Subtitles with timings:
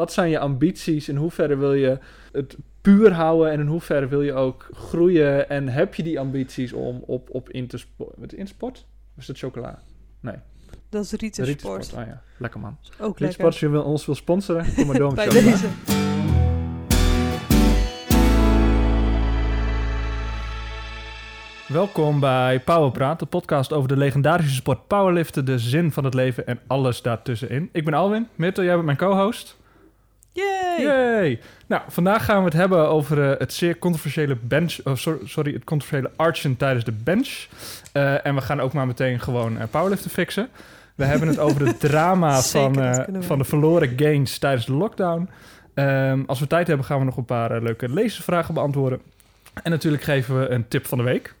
[0.00, 1.08] Wat zijn je ambities?
[1.08, 1.98] In hoeverre wil je
[2.32, 5.48] het puur houden en in hoeverre wil je ook groeien?
[5.48, 8.14] En heb je die ambities om op, op Intersport...
[8.16, 8.86] Wat is Intersport?
[9.14, 9.78] Of is dat chocola?
[10.20, 10.34] Nee.
[10.88, 11.84] Dat is Rieten Rietsport.
[11.84, 12.02] Sport.
[12.02, 12.76] Ah ja, lekker man.
[12.80, 13.24] Ook lekker.
[13.24, 15.50] Rietsport, als je wil, ons wil sponsoren, kom maar door Bij chocola.
[15.50, 15.68] deze.
[21.68, 26.46] Welkom bij Powerpraat, de podcast over de legendarische sport powerliften, de zin van het leven
[26.46, 27.68] en alles daartussenin.
[27.72, 29.64] Ik ben Alwin, Mirto, jij bent mijn co-host.
[30.36, 30.82] Yay!
[30.82, 31.40] Yay!
[31.66, 34.94] Nou, vandaag gaan we het hebben over eh, het zeer controversiële bench, oh,
[35.24, 37.46] sorry, het controversiële archen tijdens de bench.
[37.92, 40.48] Eh, en we gaan ook maar meteen gewoon eh, powerliften fixen.
[40.94, 45.28] We hebben het over het drama Zeker, van, van de verloren gains tijdens de lockdown.
[45.74, 49.00] Ehm, als we tijd hebben, gaan we nog een paar leuke lezersvragen beantwoorden.
[49.62, 51.34] En natuurlijk geven we een tip van de week.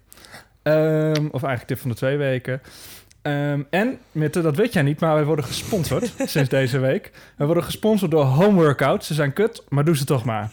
[0.62, 2.60] Ehm, of eigenlijk tip van de twee weken.
[3.26, 7.10] Ehm, en, Mitte, dat weet jij niet, maar wij worden gesponsord sinds deze week.
[7.36, 9.04] We worden gesponsord door Home Workout.
[9.04, 10.52] Ze zijn kut, maar doe ze toch maar.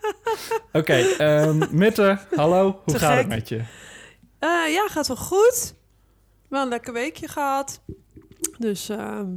[0.72, 2.80] Oké, ehm, Mitte, hallo.
[2.84, 3.56] Hoe Te gaat het met je?
[4.38, 5.74] Eh, ja, gaat wel goed.
[6.48, 7.80] Wel een lekker weekje gehad.
[8.58, 9.28] Dus ehm,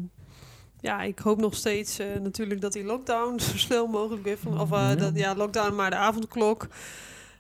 [0.80, 4.60] ja, ik hoop nog steeds eh, natuurlijk dat die lockdown zo snel mogelijk weer van...
[4.60, 6.68] Of eh, dat, ja, lockdown, maar de avondklok.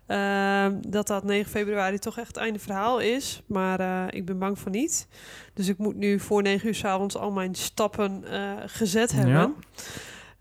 [0.10, 3.42] Ehm, dat dat 9 februari toch echt het einde verhaal is.
[3.46, 5.08] Maar eh, ik ben bang van niet.
[5.54, 9.56] Dus ik moet nu voor 9 uur s avonds al mijn stappen eh, gezet hebben.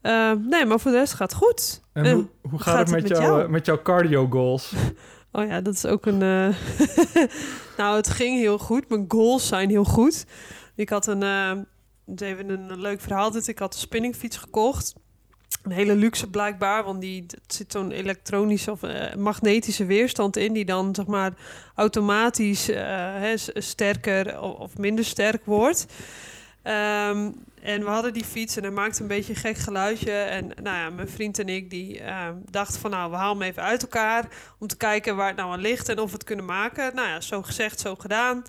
[0.01, 1.83] Ehm, nee, maar voor de rest gaat het goed.
[1.93, 3.43] En hoe, hoe gaat, het met, jou, jou?
[3.43, 4.73] eh, met jouw cardio goals?
[5.33, 6.19] Oh ja, dat is ook een.
[7.79, 8.89] nou, het ging heel goed.
[8.89, 10.27] Mijn goals zijn heel goed.
[10.75, 11.23] Ik had een.
[12.17, 13.31] even een leuk verhaal.
[13.31, 13.49] Dit.
[13.49, 14.95] Ik had een spinningfiets gekocht.
[15.63, 20.65] Een hele luxe blijkbaar, want die zit zo'n elektronische of eh, magnetische weerstand in, die
[20.65, 21.33] dan zeg maar
[21.75, 25.87] automatisch eh, sterker of, minder sterk wordt.
[26.63, 27.31] Ehm,
[27.63, 30.13] en we hadden die fiets en hij maakte een beetje een gek geluidje.
[30.13, 33.51] En nou ja, mijn vriend en ik die ehm, dachten van nou, we halen hem
[33.51, 36.25] even uit elkaar om te kijken waar het nou aan ligt en of we het
[36.25, 36.95] kunnen maken.
[36.95, 38.45] Nou ja, zo gezegd, zo gedaan.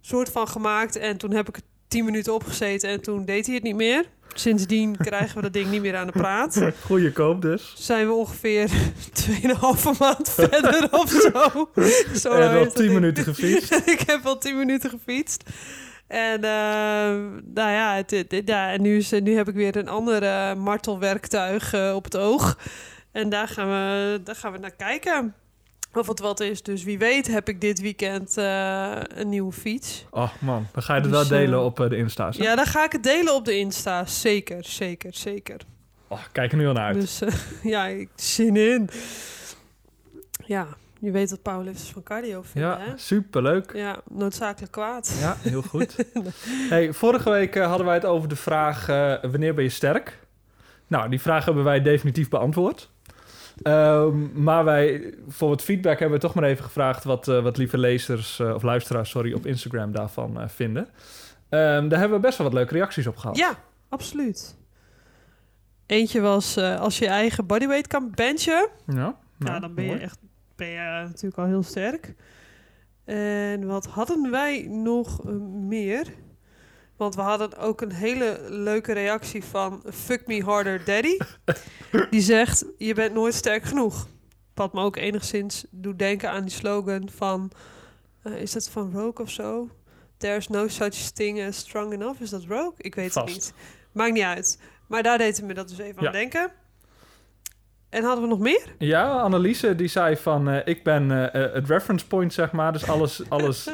[0.00, 0.96] Soort van gemaakt.
[0.96, 4.04] En toen heb ik er tien minuten opgezeten en toen deed hij het niet meer.
[4.34, 6.60] Sindsdien krijgen we dat ding niet meer aan de praat.
[6.84, 7.72] Goeie koop dus.
[7.76, 8.68] Zijn we ongeveer
[9.30, 11.70] 2,5 maand verder of zo.
[12.14, 12.94] zo en al heeft dat 10 ding.
[12.94, 13.72] minuten gefietst.
[13.88, 15.42] ik heb al 10 minuten gefietst.
[16.06, 16.50] En uh,
[17.54, 20.22] nou ja, het, het- ja en nu, is, nu heb ik weer een ander
[20.58, 22.58] martelwerktuig eh, op het oog.
[23.12, 25.34] En daar gaan, we, daar gaan we naar kijken.
[25.96, 26.62] Of het wat is.
[26.62, 30.04] Dus wie weet heb ik dit weekend eh, een nieuwe fiets.
[30.10, 32.36] Oh man, dan ga je het Dus, wel delen eh, op eh, de Insta's.
[32.36, 32.44] hè?
[32.44, 34.06] Ja, dan ga ik het delen op de Insta.
[34.06, 35.60] Zeker, zeker, zeker.
[36.08, 37.00] Oh, kijk er nu al naar uit.
[37.00, 37.20] Dus
[37.62, 38.90] ja, ik zin in.
[40.46, 40.66] Ja,
[40.98, 42.92] je weet wat powerlifters van cardio vinden, ja, hè?
[42.96, 43.72] superleuk.
[43.74, 45.16] Ja, noodzakelijk kwaad.
[45.20, 45.96] Ja, heel goed.
[46.70, 48.86] hey, vorige week hadden wij het over de vraag:
[49.22, 50.18] wanneer ben je sterk?
[50.86, 52.90] Nou, die vraag hebben wij definitief beantwoord.
[53.62, 57.56] Ehm, maar wij, voor wat feedback, hebben we toch maar even gevraagd wat, eh, wat
[57.56, 60.88] lieve lezers eh, of luisteraars sorry, op Instagram daarvan eh, vinden.
[61.48, 63.36] Ehm, daar hebben we best wel wat leuke reacties op gehad.
[63.36, 63.54] Ja,
[63.88, 64.56] absoluut.
[65.86, 68.68] Eentje was als je je eigen bodyweight kan benchen.
[68.86, 70.18] ja, Ja, dan ben je echt
[70.56, 72.14] ben je natuurlijk al heel sterk.
[73.04, 75.24] En wat hadden wij nog
[75.68, 76.06] meer?
[77.04, 81.16] Want we hadden ook een hele leuke reactie van Fuck Me Harder Daddy.
[82.10, 84.06] Die zegt, je bent nooit sterk genoeg.
[84.54, 87.50] Wat me ook enigszins doet denken aan die slogan van...
[88.22, 89.68] eh, is dat van Rogue of zo?
[90.16, 92.20] There's no such thing as strong enough.
[92.20, 92.72] Is dat Rogue?
[92.76, 93.26] Ik weet Vast.
[93.26, 93.52] het niet.
[93.92, 94.58] Maakt niet uit.
[94.88, 96.06] Maar daar deed het me dat dus even Ja.
[96.06, 96.52] aan denken.
[97.94, 98.62] En hadden we nog meer?
[98.78, 102.72] Ja, Anneliese die zei van eh, ik ben eh, eh, het reference point, zeg maar.
[102.72, 103.66] Dus alles, alles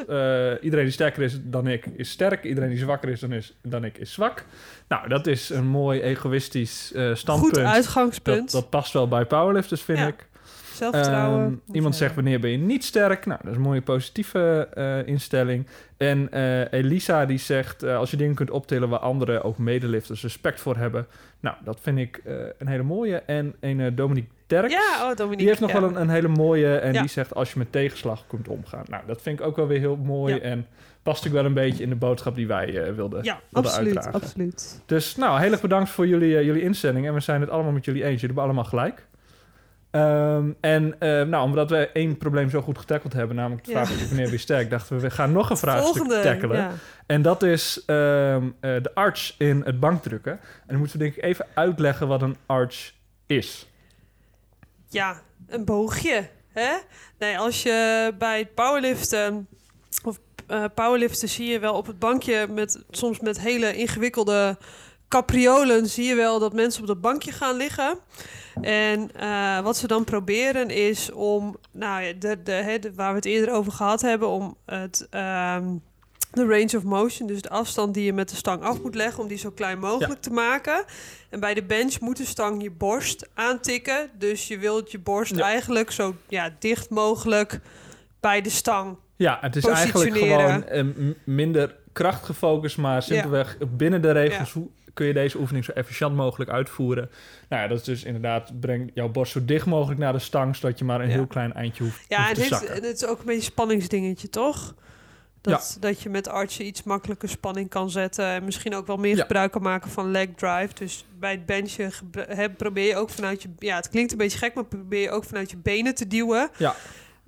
[0.61, 2.43] iedereen die sterker is dan ik is sterk.
[2.43, 4.45] Iedereen die zwakker is dan, is dan ik is zwak.
[4.87, 7.57] Nou, dat is een mooi egoïstisch standpunt.
[7.57, 8.51] Goed uitgangspunt.
[8.51, 10.27] dat, dat past wel bij powerlifters, vind Ja, ik.
[10.81, 11.61] Zelfvertrouwen.
[11.67, 13.25] Ehm, iemand zegt wanneer ben je niet sterk?
[13.25, 15.67] Nou, dat is een mooie positieve eh, instelling.
[15.97, 20.21] En eh, Elisa die zegt eh, als je dingen kunt optillen waar anderen ook medelifters
[20.21, 21.07] respect voor hebben.
[21.39, 22.21] Nou, dat vind ik
[22.57, 23.17] een hele mooie.
[23.17, 24.73] En een Dominique Derks.
[24.73, 25.37] Ja, oh Dominique.
[25.37, 25.79] Die heeft nog ja.
[25.81, 26.99] wel een, een hele mooie en Ja.
[26.99, 28.83] die zegt als je met tegenslag kunt omgaan.
[28.89, 30.39] Nou, dat vind ik ook wel weer heel mooi Ja.
[30.39, 30.65] en
[31.03, 33.95] past ook wel een beetje in de boodschap die wij eh, wilden, Ja, wilden absoluut,
[33.95, 34.21] uitdragen.
[34.21, 34.81] absoluut.
[34.85, 37.85] Dus nou, heel erg bedankt voor jullie, jullie instelling en we zijn het allemaal met
[37.85, 38.11] jullie eens.
[38.11, 39.05] Jullie hebben allemaal gelijk.
[39.91, 43.85] Ehm, en eh, nou, omdat we één probleem zo goed getackeld hebben, namelijk de Ja.
[43.85, 46.21] vraag wanneer ben je sterk, dachten we, we gaan nog een vraagstuk Volgende.
[46.21, 46.57] tackelen.
[46.57, 46.71] Ja.
[47.05, 50.31] En dat is ehm, eh, de arch in het bankdrukken.
[50.31, 52.91] En dan moeten we denk ik even uitleggen wat een arch
[53.25, 53.67] is.
[54.89, 56.29] ja, een boogje.
[56.51, 56.71] Hè?
[57.19, 59.47] Nee, als je bij het powerliften
[60.03, 64.57] of eh powerliften zie je wel op het bankje met soms met hele ingewikkelde
[65.11, 67.97] capriolen zie je wel dat mensen op dat bankje gaan liggen.
[68.61, 73.15] En eh, wat ze dan proberen is om, nou ja, de, de, de- waar we
[73.15, 75.65] het eerder over gehad hebben, om het, ehm,
[76.31, 79.21] de range of motion, dus de afstand die je met de stang af moet leggen,
[79.23, 80.83] om die zo klein mogelijk te maken.
[81.29, 84.09] En bij de bench moet de stang je borst aantikken.
[84.17, 85.43] Dus je wilt je borst Ja.
[85.43, 87.59] eigenlijk zo ja, dicht mogelijk
[88.19, 88.97] bij de stang.
[89.15, 90.83] Ja, het is eigenlijk gewoon eh,
[91.23, 96.15] minder kracht gefocust, maar simpelweg binnen de regels hoe kun je deze oefening zo efficiënt
[96.15, 97.09] mogelijk uitvoeren.
[97.49, 100.55] Nou ja, dat is dus inderdaad, breng jouw borst zo dicht mogelijk naar de stang,
[100.55, 101.13] zodat je maar een Ja.
[101.13, 102.69] heel klein eindje hoeft, Ja, te zakken.
[102.69, 104.75] en het is ook een beetje een spanningsdingetje, toch?
[105.41, 108.25] Dat, dat je met archen iets makkelijker spanning kan zetten.
[108.25, 109.21] En misschien ook wel meer Ja.
[109.21, 110.73] gebruik kan maken van leg drive.
[110.73, 111.91] Dus bij het benchen
[112.57, 113.49] probeer je ook vanuit je...
[113.57, 116.49] Ja, het klinkt een beetje gek, maar probeer je ook vanuit je benen te duwen.
[116.57, 116.75] Ja.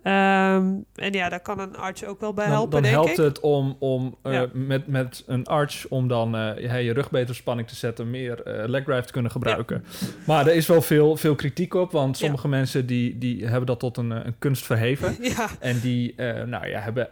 [0.04, 3.10] Ehm, en ja, daar kan een arch ook wel bij dan, helpen, dan denk helpt
[3.10, 3.18] ik.
[3.18, 4.48] het om, om eh, Ja.
[4.54, 8.42] met, met een arch om dan hey, je rug beter op spanning te zetten, meer
[8.42, 9.86] eh leg drive te kunnen gebruiken.
[10.26, 12.24] Maar er is wel veel, veel kritiek op, want Ja.
[12.26, 15.16] sommige mensen die, die hebben dat tot een, een kunst verheven.
[15.36, 16.14] Ja, En die
[16.46, 17.08] nou ja, hebben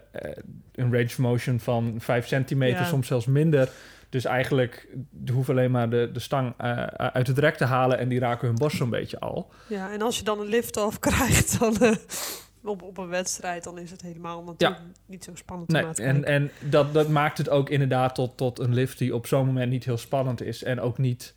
[0.75, 3.69] een range motion van 5 centimeter, soms zelfs minder.
[4.09, 6.53] Dus eigenlijk de hoeven alleen maar de, de stang
[6.97, 9.51] uit het rek te halen en die raken hun borst zo'n beetje al.
[9.67, 11.75] ja, en als je dan een lift-off krijgt dan,
[12.63, 13.63] op, op een wedstrijd...
[13.63, 17.37] dan is het helemaal natuurlijk niet zo spannend Nee, te en, en dat, dat maakt
[17.37, 20.63] het ook inderdaad tot, tot een lift die op zo'n moment niet heel spannend is.
[20.63, 21.35] En ook niet,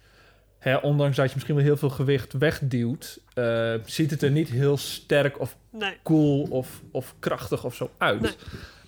[0.59, 4.49] hè, ondanks dat je misschien wel heel veel gewicht wegduwt, eh, ziet het er niet
[4.49, 8.21] heel sterk of Nee, cool of, of krachtig of zo uit.
[8.21, 8.33] Nee.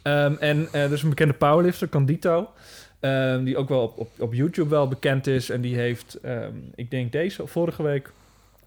[0.03, 2.51] Ehm, en eh, er is een bekende powerlifter, Candito,
[3.01, 5.51] ehm, die ook wel op, op, op YouTube wel bekend is.
[5.51, 8.13] En die heeft, ehm, ik denk deze of vorige week,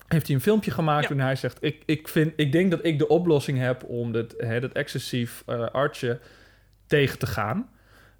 [0.09, 1.15] heeft hij een filmpje gemaakt Ja.
[1.15, 4.33] en hij zegt, ik, ik, vind, ik denk dat ik de oplossing heb om dit,
[4.37, 6.19] hè, dat excessief eh archen
[6.85, 7.69] tegen te gaan.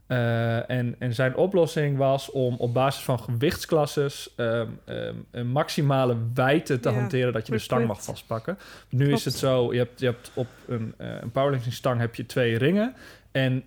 [0.07, 6.17] Eh, en, en zijn oplossing was om op basis van gewichtsklasses ehm, ehm, een maximale
[6.33, 8.57] wijdte te Ja, hanteren dat je de stang mag vastpakken.
[8.89, 12.15] Nu is het zo, je hebt, je hebt op een, eh een powerlifting stang heb
[12.15, 12.93] je twee ringen.
[13.31, 13.63] En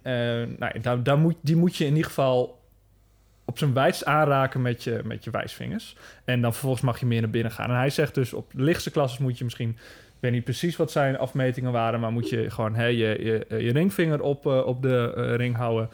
[0.58, 2.61] nou, daar, daar moet, die moet je in ieder geval
[3.52, 5.96] op zijn wijdst aanraken met je, met je wijsvingers.
[6.24, 7.70] En dan vervolgens mag je meer naar binnen gaan.
[7.70, 9.68] En hij zegt dus op de lichtste klasses moet je misschien...
[9.68, 12.00] Ik weet niet precies wat zijn afmetingen waren...
[12.00, 15.56] maar moet je gewoon hè, je, je, je ringvinger op, eh, op de eh, ring
[15.56, 15.88] houden...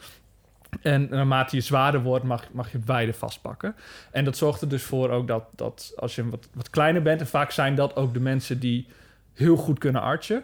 [0.81, 3.75] En naarmate je zwaarder wordt, mag, mag je wijder vastpakken.
[4.11, 7.19] En dat zorgt er dus voor ook dat, dat als je wat, wat kleiner bent...
[7.21, 8.87] en vaak zijn dat ook de mensen die
[9.33, 10.41] heel goed kunnen archen...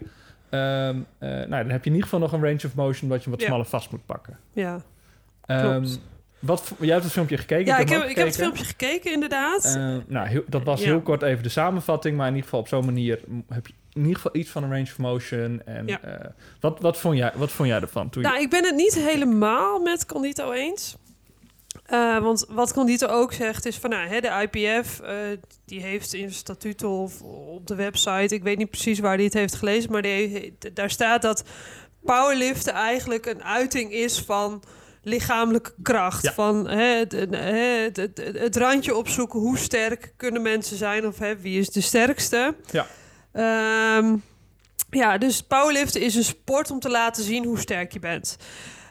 [0.49, 3.09] ehm, eh, nou, dan heb je in ieder geval nog een range of motion...
[3.09, 3.47] dat je wat Ja.
[3.47, 4.37] smaller vast moet pakken.
[4.53, 4.81] ja.
[5.45, 5.99] Ehm, Klopt.
[6.45, 7.65] Wat, jij hebt het filmpje gekeken?
[7.65, 9.63] Ja, ik heb, ik heb het filmpje gekeken, inderdaad.
[9.65, 10.85] Eh, nou, heel- dat was Ja.
[10.85, 13.19] heel kort even de samenvatting, maar in ieder geval op zo'n manier
[13.49, 15.61] heb je in ieder geval iets van een range of motion.
[15.65, 16.01] En Ja.
[16.01, 18.09] eh, wat, wat, vond jij, wat vond jij ervan?
[18.09, 20.95] Toen je- Nou, ik ben het niet helemaal met Condito eens.
[21.85, 25.01] Eh, want wat Condito ook zegt is van, nou, hè, de IPF,
[25.65, 29.33] die heeft in statuten of op de website, ik weet niet precies waar hij het
[29.33, 31.43] heeft gelezen, maar die, daar staat dat
[32.03, 34.63] powerliften eigenlijk een uiting is van
[35.05, 36.23] lichamelijke kracht.
[36.23, 36.33] Ja.
[36.33, 41.37] Van hè, het, het, het, het- randje opzoeken, hoe sterk kunnen mensen zijn of hè,
[41.37, 42.55] wie is de sterkste.
[42.71, 42.85] Ja.
[43.31, 44.15] Ehm,
[44.89, 48.37] ja, dus powerliften is een sport om te laten zien hoe sterk je bent.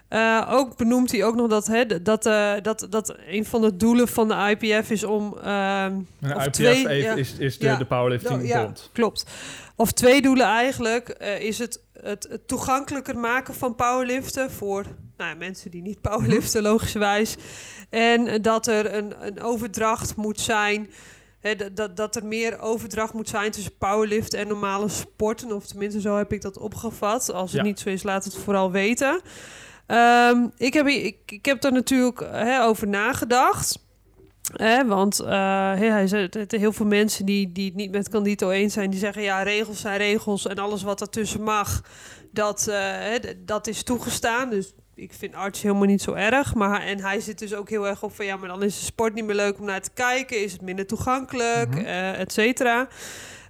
[0.09, 3.77] Eh, ook benoemt hij ook nog dat, hè, dat, eh, dat, dat een van de
[3.77, 5.39] doelen van de IPF is om...
[5.43, 7.15] ehm, Een of IPF twee- ja.
[7.15, 7.77] is, is de, Ja.
[7.77, 8.91] de powerlifting ja, bond.
[8.93, 9.25] klopt.
[9.77, 11.09] Of twee doelen eigenlijk.
[11.09, 14.85] eh, is het, het, het toegankelijker maken van powerliften voor
[15.17, 17.37] nou, ja, mensen die niet powerliften, logischerwijs.
[17.91, 20.91] En dat er een, een overdracht moet zijn.
[21.41, 25.53] Hè, dat, dat, er meer overdracht moet zijn tussen powerliften en normale sporten.
[25.53, 27.33] Of tenminste, zo heb ik dat opgevat.
[27.33, 27.67] Als het Ja.
[27.67, 29.21] niet zo is, laat het vooral weten.
[29.87, 33.83] Ehm, ik, heb, ik, ik heb er natuurlijk hè, over nagedacht.
[34.53, 38.73] Hè, want hè, hij zei, heel veel mensen die, die het niet met Candito eens
[38.73, 41.83] zijn, die zeggen ja, regels zijn regels en alles wat ertussen mag,
[42.31, 44.51] dat, eh, dat is toegestaan.
[44.51, 46.55] Dus ik vind arts helemaal niet zo erg.
[46.55, 48.85] Maar, en hij zit dus ook heel erg op van ja, maar dan is de
[48.85, 51.85] sport niet meer leuk om naar te kijken, is het minder toegankelijk, Mhm.
[51.85, 52.89] eh, et cetera.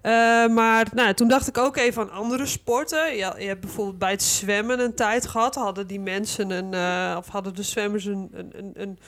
[0.03, 0.13] Eh,
[0.47, 3.17] maar nou, toen dacht ik ook even aan andere sporten.
[3.17, 5.55] Ja, je hebt bijvoorbeeld bij het zwemmen een tijd gehad.
[5.55, 8.99] Hadden die mensen een, eh, of hadden de zwemmers een, een, een, een,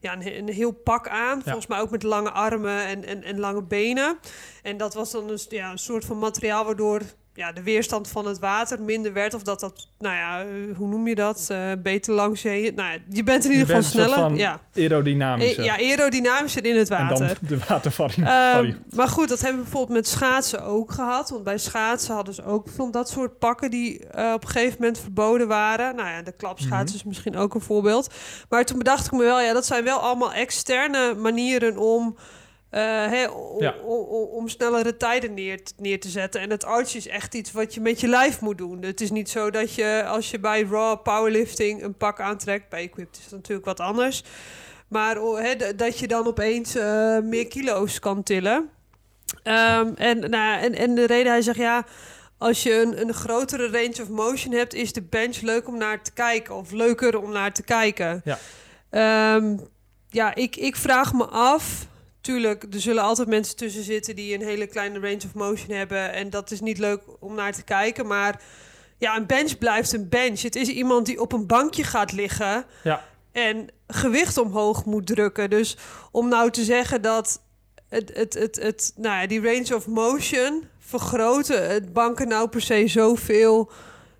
[0.00, 1.42] ja, een, een heel pak aan.
[1.42, 4.18] Volgens mij ook met lange armen en, en, en lange benen.
[4.62, 7.00] En dat was dan dus, ja, een soort van materiaal waardoor
[7.36, 9.34] ja, de weerstand van het water minder werd.
[9.34, 11.46] Of dat dat, nou ja, eh, hoe noem je dat?
[11.50, 12.72] Eh, beter langs je...
[12.74, 14.34] Nou, ja, je bent in ieder geval sneller.
[14.36, 14.60] ja.
[14.76, 15.60] Aerodynamische.
[15.60, 17.26] E- ja, aerodynamischer in het en water.
[17.26, 18.26] dan de watervaring.
[18.28, 21.30] Ehm, maar goed, dat hebben we bijvoorbeeld met schaatsen ook gehad.
[21.30, 24.76] Want bij schaatsen hadden ze ook van dat soort pakken die eh, op een gegeven
[24.80, 25.96] moment verboden waren.
[25.96, 26.94] Nou ja, de klapschaats Mhm.
[27.00, 28.10] is misschien ook een voorbeeld.
[28.48, 32.16] Maar toen bedacht ik me wel, ja, dat zijn wel allemaal externe manieren om,
[32.70, 33.74] eh, om, Ja.
[33.84, 36.40] om, om- om snellere tijden neer, te- neer te zetten.
[36.40, 38.82] En het arch is echt iets wat je met je lijf moet doen.
[38.82, 42.82] Het is niet zo dat je als je bij raw powerlifting een pak aantrekt, bij
[42.82, 44.22] equipped is natuurlijk wat anders.
[44.88, 45.14] Maar
[45.76, 48.68] dat je dan opeens eh, meer kilo's kan tillen.
[49.42, 51.84] Ehm, en, nou, en, en de reden hij zegt ja,
[52.38, 56.02] als je een, een grotere range of motion hebt, is de bench leuk om naar
[56.02, 56.54] te kijken.
[56.54, 58.22] Of leuker om naar te kijken.
[58.24, 58.38] Ja.
[58.90, 59.56] Ehm,
[60.10, 61.86] ja, ik, ik vraag me af.
[62.26, 66.12] Tuurlijk, er zullen altijd mensen tussen zitten die een hele kleine range of motion hebben.
[66.12, 68.06] En dat is niet leuk om naar te kijken.
[68.06, 68.40] Maar
[68.98, 70.40] ja, een bench blijft een bench.
[70.40, 73.04] Het is iemand die op een bankje gaat liggen Ja.
[73.32, 75.50] en gewicht omhoog moet drukken.
[75.50, 75.76] Dus
[76.10, 77.42] om nou te zeggen dat
[77.88, 82.60] het, het, het, het, nou ja, die range of motion vergroten het banken nou per
[82.60, 83.70] se zoveel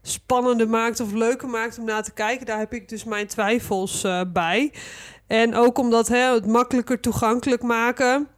[0.03, 4.05] spannender maakt of leuker maakt om naar te kijken, daar heb ik dus mijn twijfels
[4.05, 4.73] eh, bij.
[5.27, 8.29] En ook omdat hè, het makkelijker toegankelijk maken.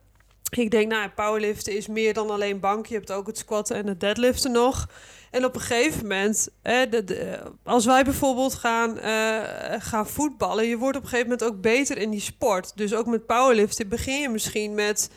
[0.51, 2.87] Ik denk, nou, powerliften is meer dan alleen bank.
[2.87, 4.89] Je hebt ook het squatten en het deadliften nog.
[5.31, 9.43] En op een gegeven moment, hè, de, als wij bijvoorbeeld gaan, eh,
[9.79, 12.73] gaan voetballen, je wordt op een gegeven moment ook beter in die sport.
[12.77, 15.11] Dus ook met powerliften begin je misschien met,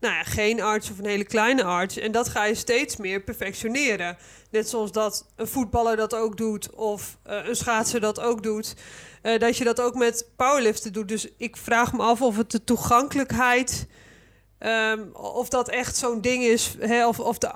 [0.00, 1.98] nou ja, geen arch of een hele kleine arch.
[1.98, 4.16] En dat ga je steeds meer perfectioneren.
[4.50, 8.74] Net zoals dat een voetballer dat ook doet, of eh, een schaatser dat ook doet.
[9.22, 11.08] Eh, dat je dat ook met powerliften doet.
[11.08, 13.86] Dus ik vraag me af of het de toegankelijkheid.
[14.58, 16.76] ehm, of dat echt zo'n ding is,
[17.06, 17.50] of, of de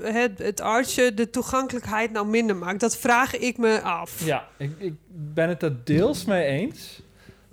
[0.00, 2.80] hè, het archen de toegankelijkheid nou minder maakt.
[2.80, 4.24] Dat vraag ik me af.
[4.24, 7.02] Ja, ik, ik ben het er deels mee eens.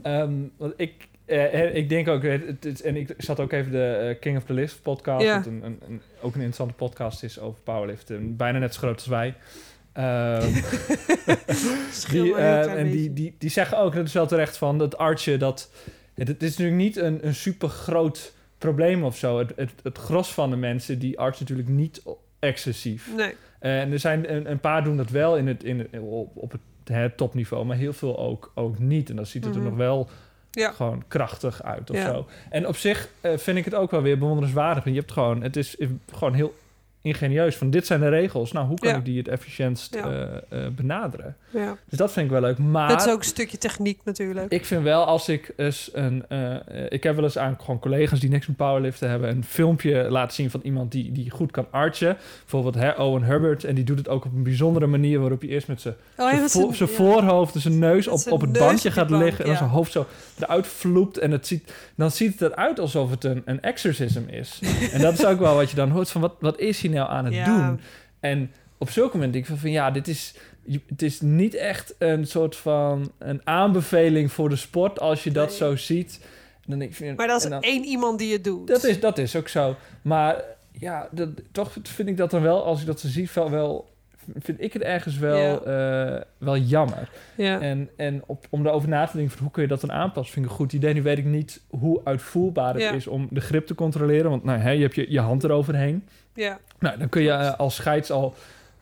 [0.02, 3.72] Ehm, want ik, eh, eh, ik denk ook, het, het en ik zat ook even
[3.72, 5.38] de eh, King of the List podcast, Ja.
[5.38, 8.36] wat een, een, een- ook een interessante podcast is over powerliften.
[8.36, 9.34] Bijna net zo groot als wij.
[12.12, 14.98] Die, eh, klein en die, die, die zeggen ook, dat is wel terecht van, dat
[14.98, 15.72] archen, dat...
[16.14, 19.38] Het, het is natuurlijk niet een, een super groot probleem of zo.
[19.40, 22.04] Het, het, het gros van de mensen, die archen natuurlijk niet
[22.40, 23.10] excessief.
[23.16, 26.52] Nee, En er zijn een, een paar doen dat wel in het, in op, op
[26.52, 29.10] het hè, topniveau, maar heel veel ook, ook niet.
[29.10, 29.64] En dan ziet het Mhm.
[29.64, 30.10] er nog wel
[30.56, 30.72] Ja.
[30.72, 32.06] gewoon krachtig uit of Ja.
[32.14, 32.28] zo.
[32.50, 34.84] En op zich eh, vind ik het ook wel weer bewonderenswaardig.
[34.84, 35.76] Want je hebt gewoon, het is
[36.14, 36.56] gewoon heel
[37.06, 38.52] ingenieus van dit zijn de regels.
[38.52, 38.96] Nou, hoe kan Ja.
[38.96, 40.04] ik die het efficiëntst Ja.
[40.50, 41.36] eh, eh, benaderen?
[41.50, 41.78] ja.
[41.90, 42.58] Dus dat vind ik wel leuk.
[42.58, 44.52] Maar dat is ook een stukje techniek natuurlijk.
[44.52, 46.26] ik vind wel als ik eens een.
[46.30, 46.56] eh,
[46.90, 49.30] ik heb wel eens aan gewoon collega's die niks met powerliften hebben.
[49.30, 52.18] een filmpje laten zien van iemand die, die goed kan archen.
[52.40, 53.64] Bijvoorbeeld hè, Owen Hubbard.
[53.64, 55.20] En die doet het ook op een bijzondere manier.
[55.20, 58.52] waarop hij eerst met zijn oh, zijn vo- voorhoofd en zijn neus op, op het
[58.52, 59.44] neus die gaat bank, liggen.
[59.44, 60.06] En dan zijn hoofd zo
[60.40, 61.18] eruit vloept.
[61.18, 64.60] En het ziet, dan ziet het eruit alsof het een, een exorcism is.
[64.94, 67.10] en dat is ook wel wat je dan hoort van wat, wat is hij nou
[67.10, 67.68] aan het Ja.
[67.68, 67.80] doen?
[68.20, 71.54] En op zulke momenten denk ik van, van ja, dit is, je- het is niet
[71.56, 75.58] echt een soort van een aanbeveling voor de sport als je dat Nee.
[75.58, 76.20] zo ziet.
[76.66, 78.68] Dan denk ik, Maar dat is dan- één iemand die het doet.
[78.68, 79.76] dat is, dat is ook zo.
[80.02, 83.50] Maar ja, dat, toch vind ik dat dan wel, als ik dat zo zie, wel,
[83.52, 83.90] wel
[84.40, 87.10] vind ik het ergens wel, eh, wel jammer.
[87.36, 87.62] ja.
[87.62, 90.34] En, en op, om erover na te denken van hoe kun je dat dan aanpassen,
[90.34, 90.94] vind ik een goed idee.
[90.94, 92.92] Nu weet ik niet hoe uitvoerbaar het Ja.
[92.92, 94.30] is om de grip te controleren.
[94.30, 96.08] Want nou, hè, je hebt je, je hand eroverheen.
[96.34, 96.60] ja.
[96.80, 98.36] Nou, dan kun je eh, als scheids al...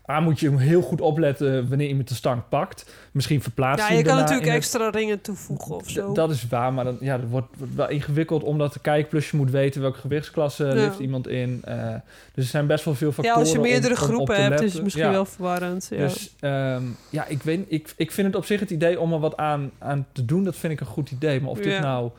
[0.06, 2.86] aan moet je heel goed opletten wanneer iemand de stang pakt.
[3.12, 6.12] Misschien verplaatst ja, je kan natuurlijk het- extra ringen toevoegen of zo.
[6.12, 8.80] D- Dat is waar, maar dan, ja, dat wordt, wordt wel ingewikkeld om dat te
[8.80, 9.10] kijken.
[9.10, 10.74] Plus je moet weten welke gewichtsklasse Ja.
[10.74, 11.62] lift iemand in.
[11.66, 11.88] Eh,
[12.34, 14.44] dus er zijn best wel veel ja, factoren als je meerdere om- om op groepen
[14.44, 15.12] hebt, is het misschien Ja.
[15.12, 15.88] wel verwarrend.
[15.90, 15.98] Ja.
[15.98, 19.20] Dus ehm, ja, ik, weet, ik, ik vind het op zich het idee om er
[19.20, 21.42] wat aan, aan te doen, dat vind ik een goed idee.
[21.42, 21.80] Maar of dit Ja.
[21.82, 22.10] nou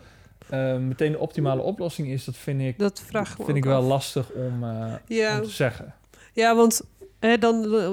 [0.49, 3.89] eh, meteen de optimale oplossing is, dat vind ik, dat vraag vind ik wel af.
[3.89, 5.37] lastig om, eh, Ja.
[5.37, 5.95] om te zeggen.
[6.33, 6.83] Ja, want
[7.27, 7.93] hè, dan, eh,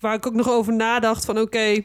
[0.00, 1.80] waar ik ook nog over nadacht van oké,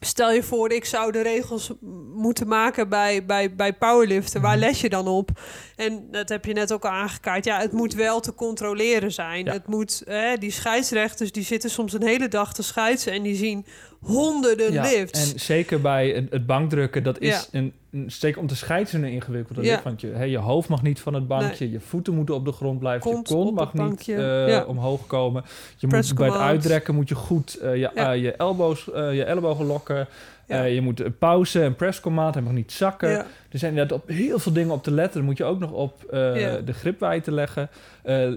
[0.00, 1.72] stel je voor ik zou de regels
[2.14, 4.40] moeten maken bij, bij, bij powerliften.
[4.40, 4.66] Waar Mhm.
[4.66, 5.30] les je dan op?
[5.76, 7.44] En dat heb je net ook al aangekaart.
[7.44, 9.44] Ja, het moet wel te controleren zijn.
[9.44, 9.52] Ja.
[9.52, 13.34] Het moet, hè, die scheidsrechters die zitten soms een hele dag te scheidsen en die
[13.36, 13.66] zien
[14.00, 15.32] honderden Ja, lifts.
[15.32, 17.58] en zeker bij het, het bankdrukken, dat is Ja.
[17.58, 17.72] een
[18.06, 19.56] zeker om te scheidsen ingewikkeld.
[19.56, 19.80] Dat Ja.
[19.84, 22.52] Want je, hè, je hoofd mag niet van het bankje, je voeten moeten op de
[22.52, 24.64] grond blijven, Kont je kont mag niet eh, ja.
[24.64, 25.44] omhoog komen.
[25.76, 28.12] Je Press moet bij het uitrekken moet je goed eh, je, Ja.
[28.12, 30.08] eh, je, elbows, je ellebogen lokken.
[30.46, 33.08] Je moet een pauze en press command, hij mag niet zakken.
[33.08, 35.16] Er zijn inderdaad op heel veel dingen op te letten.
[35.16, 37.70] Dan moet je ook nog op de gripwijdte leggen,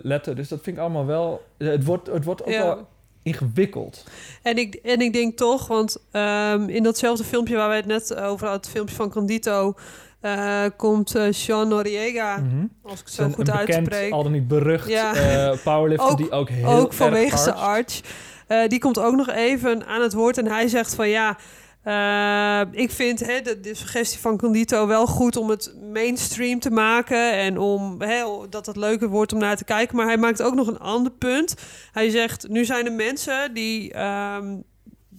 [0.01, 0.35] letten.
[0.35, 1.45] Dus dat vind ik allemaal wel...
[1.57, 2.87] Het wordt, het wordt ook wel
[3.23, 4.03] ingewikkeld.
[4.41, 8.15] En ik, en ik denk toch, want ehm, in datzelfde filmpje waar wij het net
[8.15, 9.73] over hadden, het filmpje van Condito,
[10.21, 12.65] eh, komt eh Sean Noriega, Mhm.
[12.83, 14.11] als ik het zo Een- goed een bekend, uitspreek.
[14.11, 15.13] al dan niet berucht Ja.
[15.13, 17.55] eh, powerlifter Ook- die ook heel ook vanwege zijn.
[18.47, 21.37] Eh, die komt ook nog even aan het woord en hij zegt van ja,
[21.83, 26.71] eh, ik vind hè, de, de suggestie van Condito wel goed om het mainstream te
[26.71, 29.95] maken en om hè, dat het leuker wordt om naar te kijken.
[29.95, 31.53] Maar hij maakt ook nog een ander punt.
[31.91, 33.93] Hij zegt, nu zijn er mensen die...
[33.93, 34.57] ehm,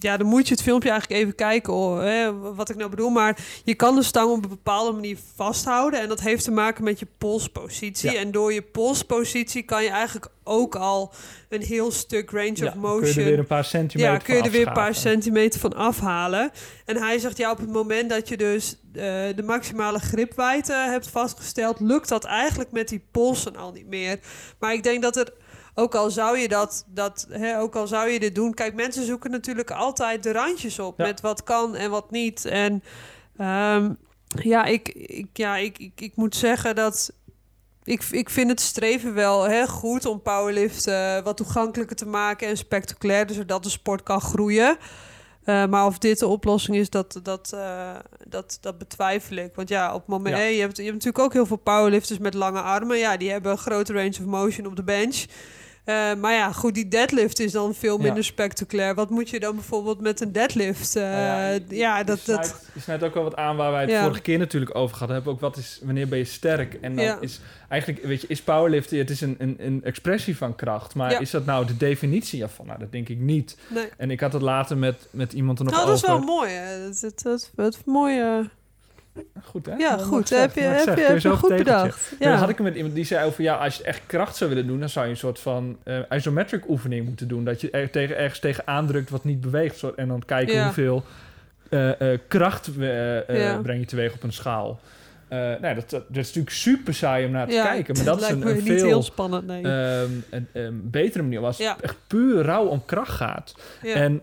[0.03, 3.09] ja, dan moet je het filmpje eigenlijk even kijken hoor, hè, wat ik nou bedoel.
[3.09, 6.01] Maar je kan de stang op een bepaalde manier vasthouden.
[6.01, 8.11] En dat heeft te maken met je polspositie.
[8.11, 8.19] Ja.
[8.19, 11.13] En door je polspositie kan je eigenlijk ook al
[11.49, 13.13] een heel stuk range Ja, of kun motion...
[13.13, 15.73] je er weer een paar centimeter Ja, kun je er weer een paar centimeter van
[15.73, 16.51] afhalen.
[16.85, 19.03] En hij zegt, ja, op het moment dat je dus eh,
[19.35, 21.79] de maximale gripwijdte hebt vastgesteld...
[21.79, 24.19] lukt dat eigenlijk met die polsen al niet meer.
[24.59, 25.33] Maar ik denk dat er,
[25.75, 28.53] ook al zou je dat, dat hè, ook al zou je dit doen...
[28.53, 31.05] Kijk, mensen zoeken natuurlijk altijd de randjes op Ja.
[31.05, 32.45] met wat kan en wat niet.
[32.45, 32.83] En
[33.37, 33.93] ehm,
[34.27, 37.13] ja, ik, ik, ja ik, ik, ik moet zeggen dat...
[37.83, 42.47] Ik, ik vind het streven wel hè, goed om powerlift eh, wat toegankelijker te maken
[42.47, 44.77] en spectaculairder, zodat de sport kan groeien.
[45.43, 47.95] Eh, maar of dit de oplossing is, dat, dat, eh,
[48.27, 49.55] dat, dat betwijfel ik.
[49.55, 50.43] Want ja, op het moment, Ja.
[50.43, 52.97] je, hebt, je hebt natuurlijk ook heel veel powerlifters met lange armen.
[52.97, 55.25] Ja, die hebben een grote range of motion op de bench.
[55.83, 58.03] Eh, maar ja, goed, die deadlift is dan veel Ja.
[58.03, 58.95] minder spectaculair.
[58.95, 60.95] Wat moet je dan bijvoorbeeld met een deadlift?
[60.95, 61.69] Nou ja, dat...
[61.69, 64.75] je dat snijdt- Je snijdt ook wel wat aan waar wij het vorige keer natuurlijk
[64.75, 65.33] over gehad hebben.
[65.33, 66.73] Ook wat is, wanneer ben je sterk?
[66.81, 70.55] En dan is eigenlijk, weet je, is powerliften, het is een, een, een expressie van
[70.55, 70.95] kracht.
[70.95, 72.65] Maar is dat nou de definitie ervan?
[72.65, 73.57] Nou, dat denk ik niet.
[73.69, 73.85] nee.
[73.97, 76.51] En ik had het later met, met iemand er nog Nou, dat is wel mooi.
[76.51, 76.83] Hè?
[76.83, 78.49] Dat, dat, dat, dat mooie...
[79.43, 79.75] Goed, hè?
[79.75, 80.29] Ja, goed.
[80.29, 81.55] Heb je, heb je, heb goed tegeltje.
[81.57, 82.13] bedacht.
[82.19, 82.29] Ja.
[82.29, 84.49] Dan had ik met iemand die zei over, ja, als je het echt kracht zou
[84.49, 87.43] willen doen, dan zou je een soort van eh, isometric oefening moeten doen.
[87.43, 89.83] Dat je er tegen, ergens tegen aandrukt wat niet beweegt.
[89.95, 90.63] En dan kijken Ja.
[90.63, 91.03] hoeveel
[91.69, 92.69] eh, eh, kracht
[93.27, 93.59] Ja.
[93.61, 94.79] breng je teweeg op een schaal.
[95.27, 97.95] Eh nou, dat, dat, dat is natuurlijk super saai om naar te Ja, kijken.
[97.95, 99.63] Maar dat is een, me een niet veel heel spannend, nee.
[99.63, 101.39] ehm, een, een betere manier.
[101.39, 101.73] Als Ja.
[101.73, 103.55] het echt puur rauw om kracht gaat.
[103.81, 103.93] ja.
[103.93, 104.21] En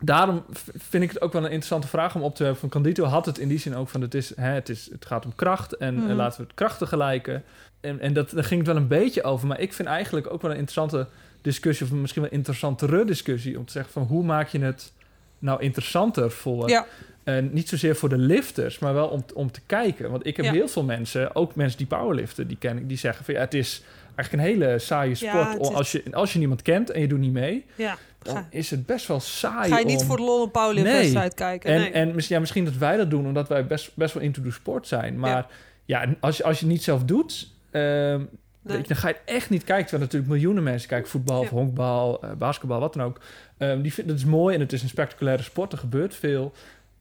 [0.00, 0.44] daarom
[0.78, 2.60] vind ik het ook wel een interessante vraag om op te hebben.
[2.60, 5.06] Van Candito had het in die zin ook van het, is, hè, het, is, het
[5.06, 6.12] gaat om kracht en Mhm.
[6.12, 7.42] laten we het krachten gelijken.
[7.80, 9.46] En, en dat, daar ging het wel een beetje over.
[9.46, 11.06] Maar ik vind eigenlijk ook wel een interessante
[11.42, 14.92] discussie, of misschien wel interessantere discussie, om te zeggen van hoe maak je het
[15.38, 16.68] nou interessanter voor.
[16.68, 16.86] ja.
[17.24, 20.10] En niet zozeer voor de lifters, maar wel om, om te kijken.
[20.10, 20.52] Want ik heb Ja.
[20.52, 23.54] heel veel mensen, ook mensen die powerliften, die ken ik, die zeggen van ja, het
[23.54, 23.82] is
[24.16, 25.60] eigenlijk een hele saaie sport.
[25.60, 27.96] is- Als, je, als je niemand kent en je doet niet mee, ja.
[28.22, 29.70] dan Ga, is het best wel saai.
[29.70, 31.70] ga je niet voor de lol een powerlift-wedstrijd kijken?
[31.70, 31.90] en, nee.
[31.90, 34.50] en misschien, ja, misschien dat wij dat doen, omdat wij best, best wel into the
[34.50, 35.18] sport zijn.
[35.18, 35.46] Maar
[35.84, 38.22] ja, als, je, als je het niet zelf doet, ehm,
[38.62, 39.86] dan ga je echt niet kijken.
[39.86, 43.20] Terwijl natuurlijk miljoenen mensen kijken voetbal, of honkbal, eh, basketbal, wat dan ook.
[43.58, 45.72] Ehm, die vinden het is mooi en het is een spectaculaire sport.
[45.72, 46.52] Er gebeurt veel.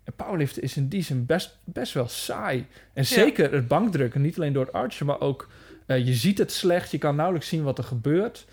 [0.04, 2.66] En powerliften is in die zin best, best wel saai.
[2.94, 5.48] En zeker het bankdrukken, niet alleen door het archen, maar ook
[5.90, 6.92] eh, je ziet het slecht.
[6.92, 8.46] Je kan nauwelijks zien wat er gebeurt.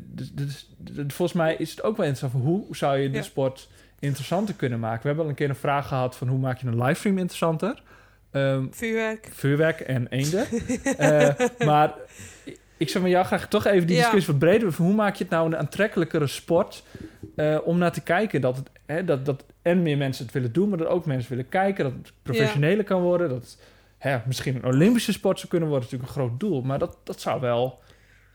[0.00, 0.68] Dus, dus-
[1.08, 3.22] volgens mij is het ook wel interessant van hoe zou je de Ja.
[3.22, 5.00] sport interessanter kunnen maken.
[5.00, 7.82] We hebben al een keer een vraag gehad van hoe maak je een livestream interessanter.
[8.30, 9.28] Ehm, Vuurwerk.
[9.32, 10.46] vuurwerk en eenden.
[11.66, 11.94] Maar
[12.76, 14.02] ik zou met jou graag toch even die Ja.
[14.02, 16.84] discussie wat breder van hoe maak je het nou een aantrekkelijkere sport
[17.64, 20.68] om naar te kijken dat het hè, dat, dat en meer mensen het willen doen,
[20.68, 23.58] maar dat ook mensen willen kijken, dat het professioneler kan worden, dat het
[24.02, 27.20] hè, misschien een Olympische sport zou kunnen worden, natuurlijk een groot doel, maar dat, dat
[27.20, 27.80] zou wel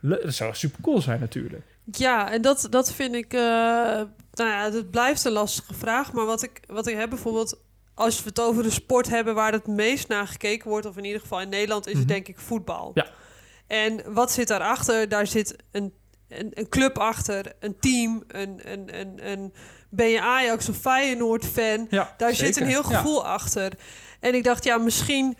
[0.01, 1.63] dat zou super cool zijn natuurlijk.
[1.91, 3.33] Ja, en dat, dat vind ik...
[3.33, 6.13] eh, nou ja, het blijft een lastige vraag.
[6.13, 7.59] Maar wat ik, wat ik heb bijvoorbeeld...
[7.93, 10.85] Als we het over de sport hebben waar het meest naar gekeken wordt...
[10.85, 11.99] of in ieder geval in Nederland, is Mhm.
[11.99, 12.91] het denk ik voetbal.
[12.93, 13.07] Ja.
[13.67, 15.09] En wat zit daarachter?
[15.09, 15.93] Daar zit een,
[16.29, 19.53] een, een club achter, een team, een, een, een, een
[19.89, 21.87] ben je Ajax of Feyenoord fan?
[21.89, 22.97] Ja, Daar zit een heel Ja.
[22.97, 23.71] gevoel achter.
[24.19, 25.37] En ik dacht, ja, misschien...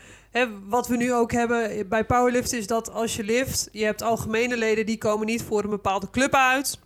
[0.70, 3.70] Wat we nu ook hebben bij powerlift is dat als je lift...
[3.72, 6.80] je hebt algemene leden die komen niet voor een bepaalde club uit...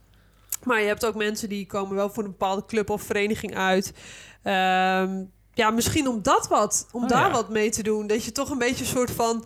[0.63, 3.93] maar je hebt ook mensen die komen wel voor een bepaalde club of vereniging uit...
[4.43, 5.23] Ehm,
[5.53, 7.31] ja, misschien om dat wat, om Oh, daar ja.
[7.31, 8.07] wat mee te doen.
[8.07, 9.45] Dat je toch een beetje een soort van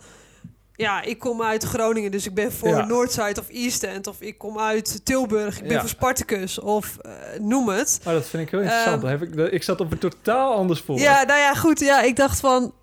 [0.74, 2.84] ja, ik kom uit Groningen, dus ik ben voor Ja.
[2.86, 4.06] Noordside of East End.
[4.06, 5.80] Of ik kom uit Tilburg, ik ben Ja.
[5.80, 6.58] voor Spartacus.
[6.60, 8.00] Of eh, noem het.
[8.04, 9.02] Maar dat vind ik heel interessant.
[9.02, 10.98] Ehm, heb ik, ik zat op een totaal anders voor.
[10.98, 11.80] Ja, nou ja, goed.
[11.80, 12.74] Ja, ik dacht van...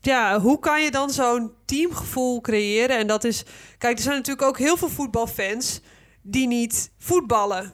[0.00, 2.98] Ja, hoe kan je dan zo'n teamgevoel creëren?
[2.98, 3.44] En dat is...
[3.78, 5.80] Kijk, er zijn natuurlijk ook heel veel voetbalfans...
[6.22, 7.72] die niet voetballen.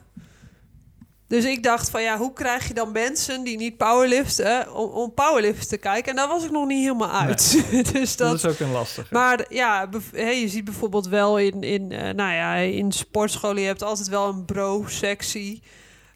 [1.27, 4.73] Dus ik dacht van ja, hoe krijg je dan mensen die niet powerliften...
[4.73, 6.09] om, om powerliften te kijken?
[6.09, 7.63] En daar was ik nog niet helemaal uit.
[7.93, 8.35] dus dat, dat...
[8.35, 9.13] is ook een lastige.
[9.13, 13.67] Maar ja, hè, je ziet bijvoorbeeld wel in, in, eh, nou ja, in sportscholen, je
[13.67, 15.61] hebt altijd wel een bro-sectie.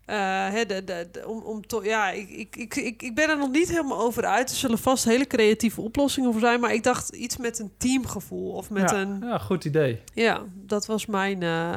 [0.08, 0.16] Eh,
[0.50, 3.38] hè, de, de, de- om, om to- ja, ik, ik, ik, ik, ik ben er
[3.38, 4.50] nog niet helemaal over uit.
[4.50, 6.60] Er zullen vast hele creatieve oplossingen voor zijn.
[6.60, 8.52] Maar ik dacht iets met een teamgevoel.
[8.52, 9.20] Of met ja, een.
[9.22, 10.02] ja, goed idee.
[10.14, 11.44] Ja, dat was mijn.
[11.44, 11.74] eh,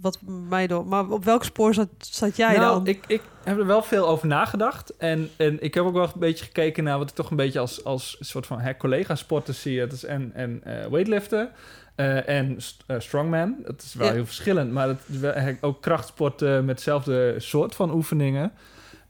[0.00, 0.18] wat
[0.48, 0.86] mij door.
[0.86, 2.86] Maar op welk spoor zat, zat jij nou, dan?
[2.86, 4.96] Ik, ik heb er wel veel over nagedacht.
[4.96, 7.58] En, en ik heb ook wel een beetje gekeken naar wat ik toch een beetje
[7.58, 9.78] als, als soort van collega-sporters zie.
[9.78, 11.50] Dat is en, en eh, weightliften
[11.94, 13.56] eh, en st- eh, strongman.
[13.64, 14.12] Dat is wel Ja.
[14.12, 14.72] heel verschillend.
[14.72, 18.52] Maar het is wel, ook krachtsporten met hetzelfde soort van oefeningen.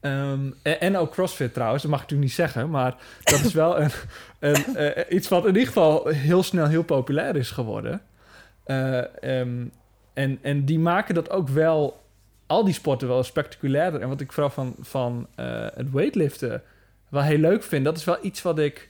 [0.00, 2.70] Ehm, en, en ook CrossFit trouwens, dat mag ik natuurlijk niet zeggen.
[2.70, 3.90] Maar dat is wel een,
[4.38, 8.00] een, eh, iets wat in ieder geval heel snel heel populair is geworden.
[8.64, 8.98] Eh,
[9.40, 9.64] ehm,
[10.14, 12.02] en, en die maken dat ook wel,
[12.46, 14.00] al die sporten wel spectaculairder.
[14.00, 16.62] En wat ik vooral van, van eh, het weightliften
[17.08, 18.88] wel heel leuk vind, dat is wel iets wat ik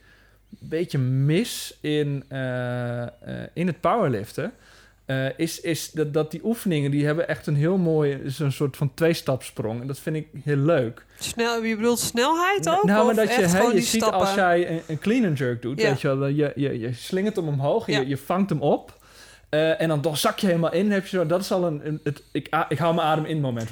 [0.60, 3.08] beetje mis in, eh, eh,
[3.52, 4.52] in het powerliften.
[5.06, 8.76] Eh, is, is dat, dat die oefeningen, die hebben echt een heel mooi, zo'n soort
[8.76, 9.80] van twee-stapsprong.
[9.80, 11.04] En dat vind ik heel leuk.
[11.18, 12.84] Snel, je bedoelt snelheid ook?
[12.84, 14.20] Nou, maar dat je, hè, je ziet stappen?
[14.20, 15.88] als jij een, een clean and jerk doet, Ja.
[15.88, 18.00] weet je wel, je, je, je slingert hem omhoog, en Ja.
[18.00, 19.02] je, je vangt hem op.
[19.48, 20.90] en dan, dan zak je helemaal in.
[20.90, 21.80] Heb je zo, dat is al een.
[21.86, 23.70] een- het, ik, ik hou mijn adem in moment.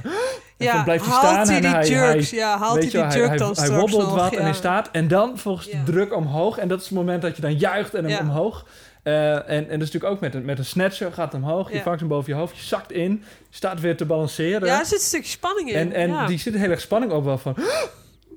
[0.56, 2.30] En Ja, dan blijft hij staan hij en die hij, jerks?
[2.30, 4.14] hij, ja, haalt hij die wel, jerk dan hij, hij wobbelt nog?
[4.14, 4.88] wat en hij staat.
[4.92, 6.58] En dan volgens de druk omhoog.
[6.58, 8.66] En dat is het moment dat je dan juicht en hem omhoog.
[9.02, 11.12] Eh, en, en dat is natuurlijk ook met een, met een snatcher.
[11.12, 12.56] Gaat hem omhoog, je vangt hem boven je hoofd.
[12.56, 13.10] Je zakt in,
[13.50, 14.66] je staat weer te balanceren.
[14.68, 15.76] Ja, er zit een stukje spanning in.
[15.76, 16.26] en en ja.
[16.26, 17.56] die zit heel erg spanning op wel van...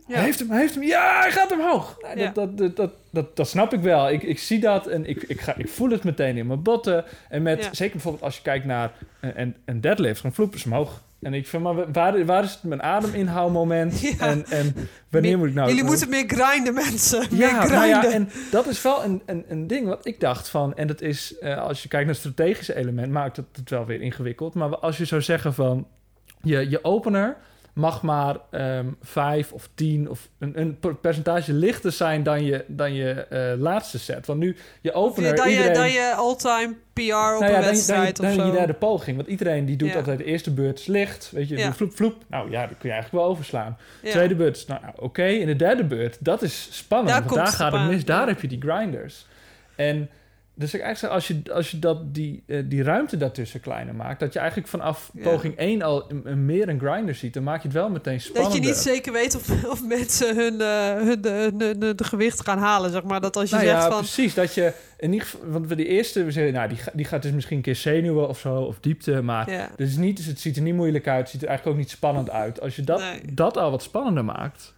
[0.08, 0.16] Ja.
[0.16, 0.84] Hij heeft hem, hij heeft hem.
[0.84, 1.98] Ja, hij gaat omhoog.
[2.02, 2.32] Nou, Ja.
[2.34, 4.10] dat, dat, dat, dat, dat, snap ik wel.
[4.10, 7.06] Ik, ik zie dat en ik, ik, ga, ik voel het meteen in mijn botten.
[7.30, 10.66] En met, zeker bijvoorbeeld als je kijkt naar een, een, een deadlift, dan vloepen ze
[10.66, 11.02] omhoog.
[11.26, 14.00] En ik vind, maar waar, waar is het mijn ademinhoudmoment?
[14.02, 14.12] Ja.
[14.20, 14.74] En, en
[15.10, 15.70] wanneer Meer- moet ik nou...
[15.70, 17.28] Jullie moeten meer grinden, mensen.
[17.32, 17.78] meer Ja, grinden.
[17.78, 20.76] nou ja, en dat is wel een, een, een ding wat ik dacht van...
[20.76, 23.86] En dat is, eh, als je kijkt naar het strategische element, maakt het het wel
[23.86, 24.54] weer ingewikkeld.
[24.54, 25.88] Maar als je zou zeggen van...
[26.42, 27.38] Je, je opener
[27.76, 32.64] mag maar ehm vijf of tien of een, een per- percentage lichter zijn dan je,
[32.68, 34.26] dan je eh, laatste set.
[34.26, 35.36] Want nu, je opener...
[35.36, 38.16] dan, je, iedereen, dan je all-time PR op nou een ja, dan, je- dan, wedstrijd
[38.16, 39.16] dan je derde poging.
[39.16, 39.96] Want iedereen die doet Ja.
[39.96, 41.32] altijd de eerste beurt is licht.
[41.34, 41.74] Weet je, Ja.
[41.74, 42.16] vloep, vloep.
[42.28, 43.78] Nou ja, dat kun je eigenlijk wel overslaan.
[44.04, 45.26] Tweede beurt nou, nou, oké.
[45.26, 47.10] In de derde beurt, dat is spannend.
[47.10, 48.06] Daar want komt daar gaat het mis.
[48.06, 49.26] Daar heb je die grinders.
[49.76, 50.10] En
[50.56, 53.96] dus ik eigenlijk zeg, als je, als je dat, die, eh, die ruimte daartussen kleiner
[53.96, 54.20] maakt...
[54.20, 55.24] dat je eigenlijk vanaf Ja.
[55.24, 57.34] poging 1 al een, meer een grinder ziet...
[57.34, 58.52] dan maak je het wel meteen spannender.
[58.62, 61.26] Dat je niet zeker weet of, of mensen hun, eh, hun,
[61.60, 63.22] hun, hun, gewicht gaan halen, zeg maar.
[63.22, 63.98] Dat als je nou zegt ja, van...
[64.00, 64.34] precies.
[64.34, 65.50] Dat je in ieder geval...
[65.50, 68.28] Want we die eerste, we zeggen, nou, die, die gaat dus misschien een keer zenuwen
[68.28, 68.56] of zo...
[68.62, 69.52] of diepte, maar...
[69.52, 71.20] Ja, Dus niet, dus het ziet er niet moeilijk uit.
[71.20, 72.62] Het ziet er eigenlijk ook niet spannend uit.
[72.62, 73.22] Als je dat, Nee.
[73.34, 74.74] dat al wat spannender maakt...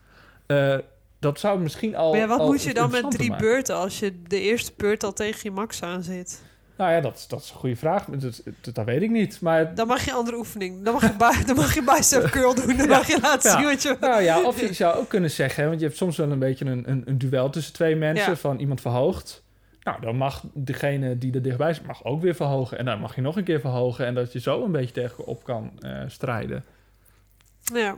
[0.45, 0.77] eh,
[1.19, 2.11] dat zou misschien al...
[2.11, 3.45] maar ja, wat al moet je dan met drie maken.
[3.45, 6.45] beurten als je de eerste beurt al tegen je max aan zit?
[6.77, 8.05] Nou ja, dat, dat is een goede vraag.
[8.05, 9.41] Dat, dat, dat weet ik niet.
[9.41, 10.83] Maar Dan mag je andere oefening.
[10.83, 12.77] Dan mag je, bij, dan mag je bicep curl doen.
[12.77, 13.57] Dan mag je laten Ja.
[13.57, 13.97] zien wat je...
[13.99, 15.61] nou ja, of je zou ook kunnen zeggen...
[15.63, 18.29] hè, want je hebt soms wel een beetje een, een, een duel tussen twee mensen...
[18.31, 18.35] Ja.
[18.37, 19.43] van iemand verhoogt.
[19.83, 21.85] Nou, dan mag degene die er dichtbij zit...
[21.85, 22.77] mag ook weer verhogen.
[22.77, 24.05] En dan mag je nog een keer verhogen...
[24.05, 26.63] en dat je zo een beetje tegen op kan eh, strijden.
[27.73, 27.97] Ja.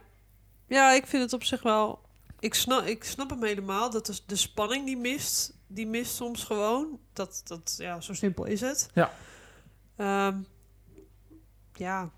[0.68, 2.00] ja, ik vind het op zich wel...
[2.40, 3.90] Ik snap, ik snap hem helemaal.
[3.90, 5.54] Dat is de spanning die mist.
[5.68, 7.00] Die mist soms gewoon.
[7.14, 8.90] Dat, dat, ja, zo simpel is het.
[8.94, 9.12] Ja.
[9.96, 10.36] Ehm,
[11.74, 12.10] ja.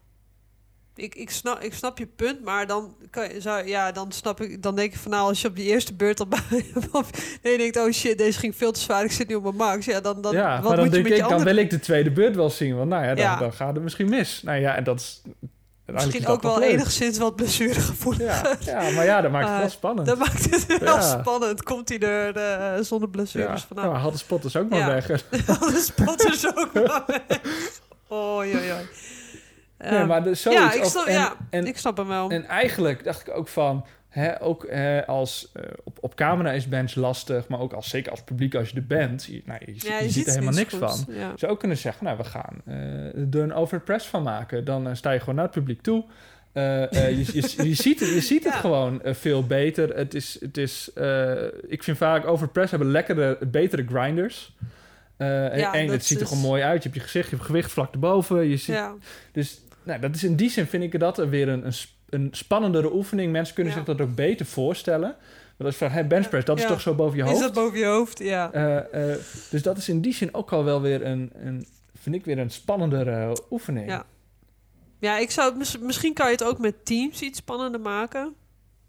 [0.96, 4.42] Ik, ik, snap, ik snap je punt, maar dan, kan je, zou, ja, dan snap
[4.42, 6.28] ik, dan denk ik van nou, als je op die eerste beurt al
[7.42, 9.56] nee, je denkt, oh shit, deze ging veel te zwaar, ik zit nu op mijn
[9.56, 9.86] max.
[9.86, 11.24] Ja, dan, dan, ja, wat maar dan moet je denk met ik...
[11.24, 12.76] je dan wil ik de tweede beurt wel zien.
[12.76, 13.36] Want nou ja, dan, Ja.
[13.36, 14.42] dan gaat het misschien mis.
[14.44, 15.22] Nou ja, en dat is...
[15.86, 16.70] Misschien ook wel leuk.
[16.70, 18.22] enigszins wat blessuregevoelig.
[18.65, 20.08] Ja, ja, maar ja, dat maakt het wel spannend.
[20.08, 21.02] Dat maakt het wel Ja.
[21.20, 21.63] spannend.
[21.63, 23.98] Komt hij er eh, zonder ja, blessures ja, vanaf?
[24.02, 24.88] had de spotters ook maar Ja.
[24.88, 25.06] weg.
[25.26, 27.39] de spotters ook maar weg.
[28.12, 28.62] Oei, oei.
[28.65, 28.78] nee,
[29.78, 30.62] Ehm, maar de, zoiets.
[30.62, 32.30] ja, ik snap, en, ja, en, ik snap hem wel.
[32.30, 33.86] en eigenlijk dacht ik ook van...
[34.12, 38.12] Hè, ook hè, als eh, op, op camera is bench lastig, maar ook als, zeker
[38.12, 40.76] als publiek als je er bent, je, nou, je, ja, je ziet er helemaal niks
[40.76, 41.06] van.
[41.08, 41.30] Ja.
[41.30, 42.76] Je zou ook kunnen zeggen, nou, we gaan eh,
[43.34, 44.65] er een overpress van maken.
[44.65, 46.04] Dan eh, sta je gewoon naar het publiek toe.
[46.52, 48.60] Eh, eh, je, je, je ziet het, je ziet het Ja.
[48.60, 49.95] gewoon eh, veel beter.
[49.95, 54.56] Het is, het is, eh, ik vind vaak overpress hebben lekkere, betere grinders.
[55.17, 56.84] Eh, Ja, en het ziet er gewoon mooi uit.
[56.84, 58.47] Je hebt je gezicht, je hebt gewicht vlak erboven.
[58.47, 58.93] Je ziet, Ja.
[59.32, 61.74] Dus nou, dat is in die zin vind ik dat weer een, een,
[62.12, 63.32] een spannendere oefening.
[63.32, 65.15] Mensen kunnen zich dat ook beter voorstellen.
[65.58, 67.41] Want als je vraagt, hey, benchpress, dat is toch zo boven je Is hoofd?
[67.41, 68.19] dat boven je hoofd?
[68.19, 68.52] Ja.
[68.52, 69.19] Eh, eh,
[69.50, 71.67] dus dat is in die zin ook al wel weer een, een
[72.02, 73.89] vind ik weer een spannendere oefening.
[73.89, 74.04] Ja.
[75.00, 78.34] Ja, ik zou, mis- misschien kan je het ook met teams iets spannender maken.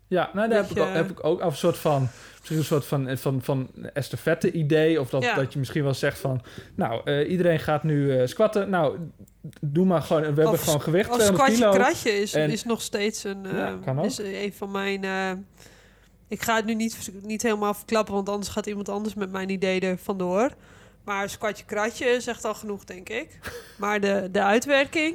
[0.09, 2.09] Ja, nou, daar heb, ik, je- heb ik ook af een soort van,
[2.43, 5.01] misschien een soort van, van, van estafette idee.
[5.01, 5.35] Of dat, Ja.
[5.35, 6.43] dat je misschien wel zegt van,
[6.75, 8.71] nou, eh, iedereen gaat nu eh, squatten.
[8.71, 8.99] Nou,
[9.61, 11.85] doe maar gewoon, we hebben gewoon gewicht, Of 200 squatje kilo.
[11.85, 14.05] kratje is, En- is nog steeds een, eh, Ja, kan ook.
[14.05, 15.05] is een van mijn...
[15.05, 15.31] eh,
[16.29, 19.49] ik ga het nu niet, niet helemaal verklappen, want anders gaat iemand anders met mijn
[19.49, 20.51] idee er vandoor.
[21.05, 23.39] Maar squatje kratje zegt al genoeg, denk ik.
[23.79, 25.15] Maar de, de uitwerking,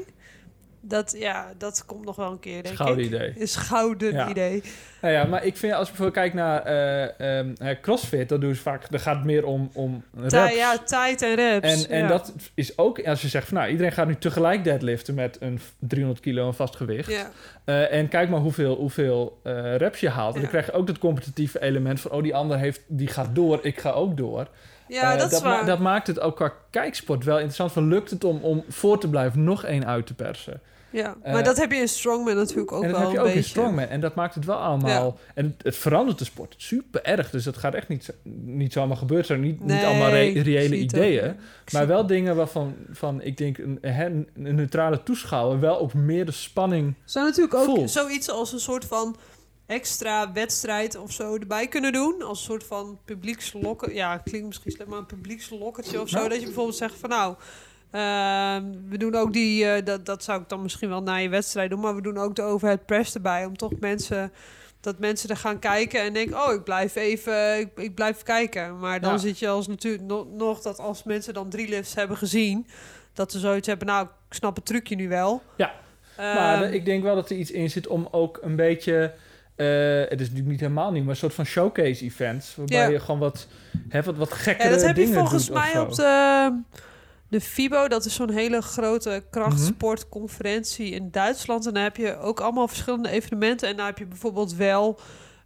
[0.81, 3.11] dat, ja, dat komt nog wel een keer, denk Gouden ik.
[3.11, 3.33] idee.
[3.35, 4.29] Is gouden Ja.
[4.29, 4.63] idee.
[5.01, 8.39] Nou ja, maar ik vind, als ik bijvoorbeeld kijk naar eh, ehm, eh, CrossFit, dan
[8.39, 10.33] doen ze vaak, dan gaat het meer om, om reps.
[10.33, 11.85] Ta- ja, tijd en reps.
[11.85, 12.07] En, en ja.
[12.07, 15.59] dat is ook, als je zegt van nou, iedereen gaat nu tegelijk deadliften met een
[15.79, 17.11] 300 kilo een vast gewicht.
[17.11, 17.29] Ja,
[17.65, 20.35] Eh, en kijk maar hoeveel, hoeveel eh, reps je haalt.
[20.35, 23.35] En dan krijg je ook dat competitieve element van, oh, die ander heeft, die gaat
[23.35, 24.47] door, ik ga ook door.
[24.87, 27.71] Ja Eh, dat ma- dat maakt het ook qua kijksport wel interessant.
[27.71, 30.61] Van lukt het om, om voor te blijven nog één uit te persen?
[30.89, 31.15] ja.
[31.23, 33.23] eh, maar dat heb je in Strongman natuurlijk ook en dat wel heb je een
[33.23, 33.49] ook in beetje.
[33.49, 33.85] Strongman.
[33.87, 35.19] En dat maakt het wel allemaal...
[35.33, 37.29] En het, het verandert de sport super erg.
[37.29, 39.25] Dus dat gaat echt niet, zo- niet zo allemaal gebeuren.
[39.25, 41.35] Zijn niet, niet allemaal re- reële ideeën.
[41.73, 46.31] Maar wel dingen waarvan van, ik denk een, een neutrale toeschouwer wel ook meer de
[46.31, 46.93] spanning...
[47.05, 47.89] zou natuurlijk ook voelt.
[47.91, 49.15] zoiets als een soort van
[49.67, 52.21] extra wedstrijd of zo erbij kunnen doen.
[52.21, 53.93] Als een soort van publiekslokken.
[53.93, 56.27] Ja, klinkt misschien slecht, maar een publiekslokkertje of zo.
[56.27, 57.35] Dat je bijvoorbeeld zegt van nou,
[57.91, 61.29] ehm, we doen ook die, eh, dat, dat zou ik dan misschien wel na je
[61.29, 63.45] wedstrijd doen, maar we doen ook de overhead press erbij.
[63.45, 64.31] Om toch mensen,
[64.81, 68.79] dat mensen er gaan kijken en denken, oh, ik blijf even, ik, ik blijf kijken.
[68.79, 69.17] Maar dan Ja.
[69.17, 72.67] zit je als natuurlijk no- nog dat als mensen dan drie lifts hebben gezien,
[73.13, 75.41] dat ze zoiets hebben, nou, ik snap het trucje nu wel.
[75.57, 75.73] Ja.
[76.17, 79.13] maar Ehm, eh, ik denk wel dat er iets in zit om ook een beetje...
[79.57, 79.67] eh,
[80.09, 82.55] het is natuurlijk niet helemaal nieuw, maar een soort van showcase events.
[82.55, 82.87] Waarbij Ja.
[82.87, 83.47] je gewoon wat,
[83.89, 86.61] hè, wat, wat gekkere Ja, dat heb je dingen volgens mij op de,
[87.27, 87.87] de FIBO.
[87.87, 91.67] Dat is zo'n hele grote krachtsportconferentie in Duitsland.
[91.67, 93.67] En daar heb je ook allemaal verschillende evenementen.
[93.69, 94.99] En daar heb je bijvoorbeeld wel...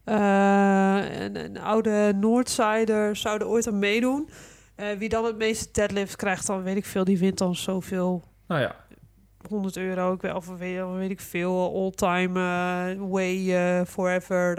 [0.03, 4.29] eh, een, een oude Noordsider zou er ooit aan meedoen.
[4.75, 7.03] Eh, wie dan het meeste deadlift krijgt, dan weet ik veel.
[7.03, 8.75] Die wint dan zoveel Nou ja,
[9.49, 14.55] 100 euro, ik weet, of weet, weet ik veel, all-time eh, way eh, forever,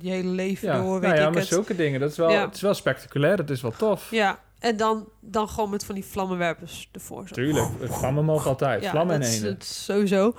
[0.00, 0.82] die hele leven ja.
[0.82, 1.48] door, weet nou ja ik maar het.
[1.50, 2.44] zulke dingen, dat is wel, Ja.
[2.44, 3.38] het is wel spectaculair.
[3.38, 4.10] Het is wel tof.
[4.10, 7.28] Ja, en dan, dan gewoon met van die vlammenwerpers ervoor.
[7.28, 7.34] Zo.
[7.34, 8.82] Tuurlijk, vlammen mogen altijd.
[8.82, 10.34] Ja, vlammen en dat is, sowieso.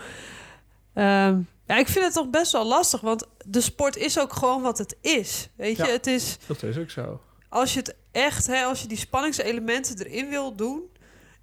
[0.93, 4.61] Ehm, ja, ik vind het toch best wel lastig, want de sport is ook gewoon
[4.61, 5.49] wat het is.
[5.55, 7.21] Weet je, het is Dat is ook zo.
[7.49, 10.81] als je het echt, hè, als je die spanningselementen erin wil doen,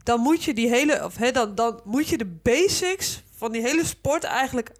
[0.05, 3.63] dan moet je die hele, of hè, dan, dan moet je de basics van die
[3.63, 4.71] hele sport eigenlijk,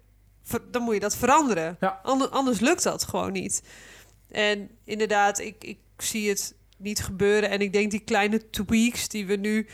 [0.71, 1.77] dan moet je dat veranderen.
[1.79, 1.99] Ja.
[2.03, 3.63] Ander- anders lukt dat gewoon niet.
[4.31, 7.49] En inderdaad, ik, ik zie het niet gebeuren.
[7.49, 9.67] En ik denk die kleine tweaks die we nu,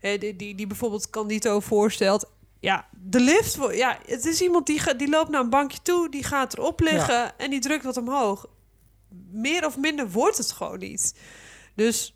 [0.00, 2.30] hè, die, die, die bijvoorbeeld Candito voorstelt.
[2.60, 6.10] Ja, de lift, ja, het is iemand die, gaat, die loopt naar een bankje toe,
[6.10, 8.46] die gaat erop liggen en die drukt wat omhoog.
[9.30, 11.14] Meer of minder wordt het gewoon niet.
[11.74, 12.14] Dus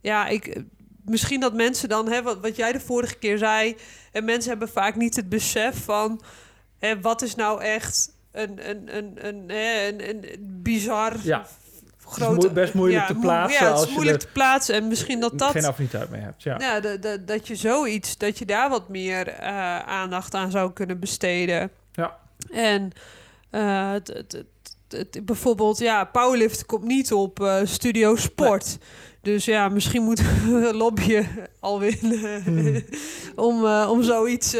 [0.00, 0.62] ja, ik,
[1.10, 3.76] misschien dat mensen dan, hè, wat, wat jij de vorige keer zei,
[4.12, 6.20] en mensen hebben vaak niet het besef van
[6.78, 11.46] hè, wat is nou echt een, een, een, een, hè, een, een, bizar Ja.
[12.06, 12.34] grote...
[12.46, 15.50] moe- best moeilijk te plaatsen Ja, het is moeilijk te plaatsen en misschien dat dat...
[15.50, 16.42] geen affiniteit mee hebt.
[16.42, 16.56] Ja.
[16.58, 20.72] Ja, dat, dat, dat je zoiets, dat je daar wat meer eh, aandacht aan zou
[20.72, 21.70] kunnen besteden.
[21.92, 22.16] Ja.
[22.50, 22.90] En
[23.50, 24.44] eh, het, het,
[24.92, 28.78] het, het- bijvoorbeeld, ja, powerlift komt niet op eh, Studio Sport.
[29.22, 31.26] Dus ja, misschien moeten we lobbyen
[31.60, 32.82] alweer eh, Hmm.
[33.34, 34.56] om, eh, om zoiets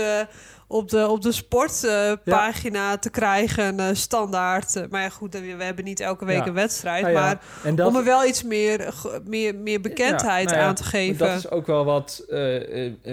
[0.67, 4.91] op de, op de sportpagina te krijgen, standaard.
[4.91, 6.47] Maar ja, goed, we, we hebben niet elke week Ja.
[6.47, 7.41] een wedstrijd, Nou maar
[7.75, 8.95] dat, om er wel iets meer,
[9.27, 11.19] meer, meer bekendheid nou aan te geven.
[11.29, 12.25] Dat is ook wel wat,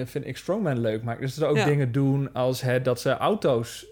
[0.05, 1.19] vind ik, Strongman leuk maakt.
[1.21, 3.85] Dus dat ze ook dingen doen als hè, dat ze auto's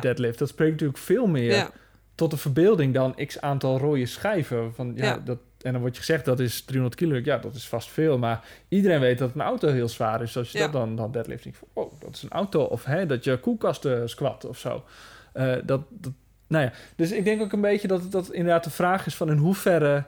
[0.00, 0.38] deadlift.
[0.38, 1.70] Dat spreekt natuurlijk veel meer ja.
[2.14, 4.74] Tot de verbeelding dan x aantal rode schijven.
[4.74, 5.18] Van, ja, Ja.
[5.24, 7.20] Dat, en dan wordt je gezegd dat is 300 kilo.
[7.24, 8.18] Ja, dat is vast veel.
[8.18, 10.36] Maar iedereen weet dat een auto heel zwaar is.
[10.36, 10.64] Als je Ja.
[10.64, 12.62] dat dan, dan deadlift, denk je van, oh, dat is een auto.
[12.62, 14.84] Of hè, dat je koelkasten squat of zo.
[15.32, 16.12] Eh, dat, dat,
[16.46, 19.30] nou ja, dus ik denk ook een beetje dat dat inderdaad de vraag is van
[19.30, 20.04] in hoeverre...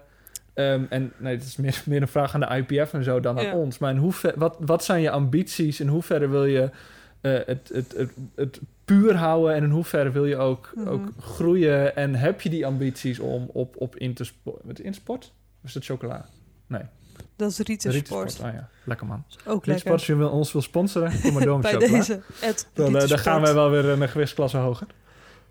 [0.55, 3.39] ehm, en nee, het is meer, meer een vraag aan de IPF en zo dan
[3.39, 3.55] aan Ja.
[3.55, 3.79] ons.
[3.79, 5.81] Maar in hoeverre, wat, wat zijn je ambities?
[5.81, 6.71] In hoeverre wil je
[7.31, 9.55] het, het, het, het puur houden?
[9.55, 10.89] En in hoeverre wil je ook, Mhm.
[10.89, 11.97] ook groeien?
[11.97, 14.65] En heb je die ambities om op, op Intersport...
[14.65, 15.33] Met Intersport?
[15.63, 16.27] Of is dat chocola?
[16.67, 16.83] Nee.
[17.37, 17.95] Dat is Rietensport.
[17.95, 18.49] Rietensport.
[18.53, 19.25] Oh ja, lekker man.
[19.47, 19.93] Ook lekker.
[19.93, 21.99] Als je wil- ons wil sponsoren, kom maar door met Bij chocola.
[21.99, 22.21] deze.
[22.73, 24.87] Dan, eh, dan gaan wij wel weer een gewichtsklasse hoger.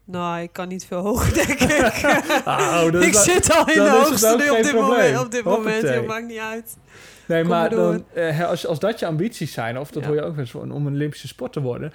[0.05, 1.71] Nou, ik kan niet veel hoger, denk ik.
[2.45, 4.81] Ah, oh, dat is ik zit al in de het hoogste op dit probleem.
[4.81, 5.19] moment.
[5.25, 6.77] Op dit moment, joh, maakt niet uit.
[7.27, 10.07] Nee, Kom maar dan, eh, als, als dat je ambities zijn, of dat Ja.
[10.09, 11.93] hoor je ook wel om een Olympische sport te worden,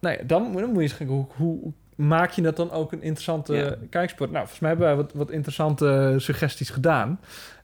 [0.00, 2.70] nou ja, dan, moet- dan moet je eens kijken, hoe, hoe maak je dat dan
[2.70, 3.74] ook een interessante Ja.
[3.90, 4.30] kijksport?
[4.30, 7.20] Nou, volgens mij hebben wij wat, wat interessante suggesties gedaan.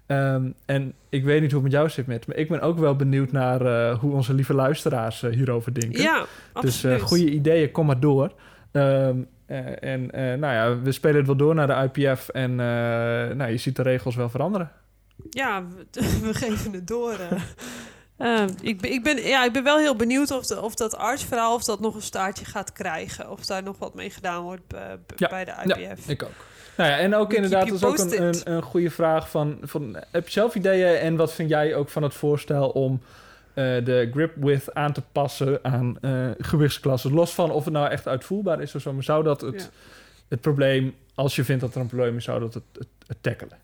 [0.07, 2.79] Ehm, en ik weet niet hoe het met jou zit, met, maar ik ben ook
[2.79, 6.03] wel benieuwd naar eh, hoe onze lieve luisteraars eh, hierover denken.
[6.03, 6.99] Ja, absoluut.
[6.99, 8.33] dus goede ideeën, kom maar door.
[8.73, 9.17] Ehm,
[9.49, 12.57] eh, en eh, nou ja, we spelen het wel door naar de IPF en eh,
[13.37, 14.71] nou, je ziet de regels wel veranderen.
[15.31, 17.13] Ja, we, we geven het door.
[17.13, 17.43] eh.
[18.17, 20.97] Eh, ik, ben, ik, ben, ja, ik ben wel heel benieuwd of, de, of dat
[20.97, 23.31] artsverhaal of dat nog een staartje gaat krijgen.
[23.31, 24.63] Of daar nog wat mee gedaan wordt
[25.17, 26.09] Ja, bij de ja, IPF.
[26.09, 26.31] Ik ook.
[26.77, 29.97] Nou ja, en ook inderdaad, dat is ook een, een, een goede vraag van, van...
[30.11, 33.01] Heb je zelf ideeën en wat vind jij ook van het voorstel om
[33.85, 37.12] de grip width aan te passen aan eh, gewichtsklassen?
[37.12, 39.68] Los van of het nou echt uitvoerbaar is of zo, maar zou dat het, Ja.
[40.29, 43.16] het probleem, als je vindt dat er een probleem is, zou dat het, het, het
[43.21, 43.59] tackelen?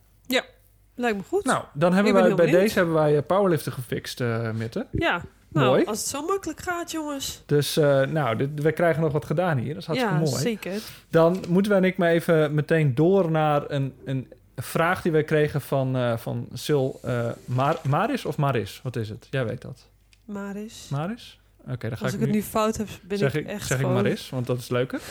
[0.97, 1.45] Lijkt me goed.
[1.45, 4.87] Nou, dan hebben ben wij bij deze hebben wij eh, powerliften gefixt, eh Mitte.
[4.91, 5.85] ja, nou, Mooi.
[5.85, 7.43] als het zo makkelijk gaat, jongens.
[7.47, 9.69] Dus eh, nou, dit, we krijgen nog wat gedaan hier.
[9.75, 10.43] Dat is hartstikke ja, mooi.
[10.43, 10.73] zeker.
[11.11, 15.25] Dan moeten wij en ik maar even meteen door naar een, een vraag die wij
[15.25, 18.81] kregen van, eh van Sil eh, Mar Maris of Maris?
[18.83, 19.27] Wat is het?
[19.31, 19.89] Jij weet dat.
[20.25, 20.89] Maris.
[20.91, 21.39] Maris?
[21.69, 22.43] Oké, dan ga Als ik, ik het nu...
[22.43, 23.87] fout heb, ben zeg ik, echt zeg ik.
[23.87, 25.01] Maris, want dat is leuker.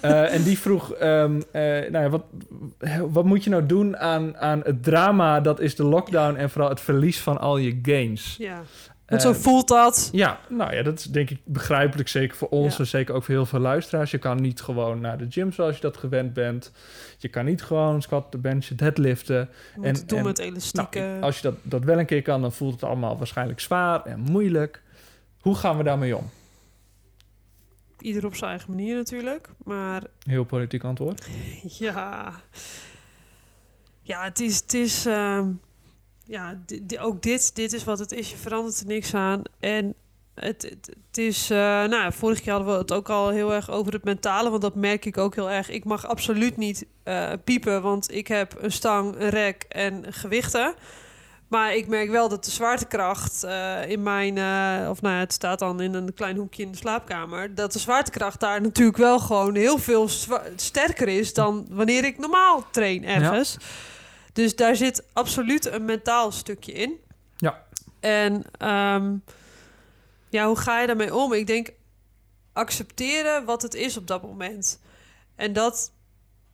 [0.00, 2.24] Eh, en die vroeg, ehm, eh, nou ja, wat,
[3.10, 6.70] wat moet je nou doen aan, aan het drama dat is de lockdown en vooral
[6.70, 8.36] het verlies van al je gains?
[8.38, 8.62] Ja,
[9.22, 10.08] want zo Eh, voelt dat.
[10.12, 12.08] Ja, nou ja, dat is denk ik begrijpelijk.
[12.08, 12.78] Zeker voor ons Ja.
[12.78, 14.10] en zeker ook voor heel veel luisteraars.
[14.10, 16.72] Je kan niet gewoon naar de gym zoals je dat gewend bent.
[17.18, 19.48] Je kan niet gewoon squatten, benchen, deadliften.
[19.80, 21.22] Je en- doen en- met Nou, elastieken.
[21.22, 24.18] als je dat, dat wel een keer kan, dan voelt het allemaal waarschijnlijk zwaar en
[24.20, 24.82] moeilijk.
[25.40, 26.30] Hoe gaan we daarmee om?
[28.00, 29.48] Ieder op zijn eigen manier natuurlijk.
[29.64, 31.28] Maar Heel politiek antwoord.
[31.78, 32.32] Ja.
[34.02, 34.56] Ja, het is...
[34.60, 35.48] Het is ehm,
[36.24, 36.60] ja,
[37.00, 38.30] ook dit, dit is wat het is.
[38.30, 39.42] Je verandert er niks aan.
[39.60, 39.94] En
[40.34, 41.50] het, het, is...
[41.50, 44.50] eh, nou, ja, vorige keer hadden we het ook al heel erg over het mentale.
[44.50, 45.70] Want dat merk ik ook heel erg.
[45.70, 47.82] Ik mag absoluut niet eh, piepen.
[47.82, 50.74] Want ik heb een stang, een rek en gewichten.
[51.48, 54.32] Maar ik merk wel dat de zwaartekracht eh, in mijn...
[54.88, 57.54] of nou ja, het staat dan in een klein hoekje in de slaapkamer...
[57.54, 60.08] dat de zwaartekracht daar natuurlijk wel gewoon heel veel
[60.56, 61.34] sterker is...
[61.34, 63.56] dan wanneer ik normaal train ergens.
[64.34, 67.00] Dus daar zit absoluut een mentaal stukje in.
[67.36, 67.64] Ja.
[68.00, 69.16] En ehm,
[70.28, 71.32] ja, hoe ga je daarmee om?
[71.32, 71.72] Ik denk
[72.52, 74.80] accepteren wat het is op dat moment.
[75.36, 75.92] En dat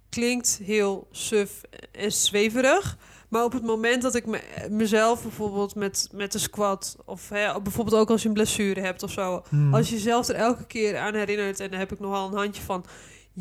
[0.09, 1.61] klinkt heel suf
[1.93, 2.97] en zweverig.
[3.29, 6.97] Maar op het moment dat ik me, mezelf bijvoorbeeld met, met de squat...
[7.05, 9.45] of hè, bijvoorbeeld ook als je een blessure hebt of zo...
[9.49, 9.75] Hmm.
[9.75, 11.61] als je jezelf er elke keer aan herinnert...
[11.61, 12.85] en daar heb ik nogal een handje van...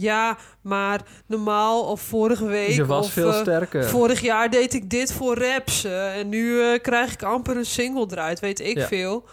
[0.02, 2.70] ja, maar normaal of vorige week...
[2.70, 3.84] je was of, veel eh, sterker.
[3.84, 5.84] Vorig jaar deed ik dit voor reps.
[5.84, 8.88] eh, en nu eh, krijg ik amper een single eruit, weet ik Ja.
[8.88, 9.26] veel.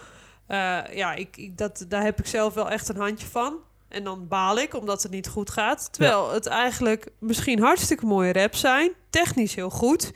[0.93, 3.57] Ja, ik, ik, dat, daar heb ik zelf wel echt een handje van.
[3.89, 5.93] En dan baal ik, omdat het niet goed gaat.
[5.93, 8.91] Terwijl het eigenlijk misschien hartstikke mooie reps zijn.
[9.11, 10.13] Technisch heel goed.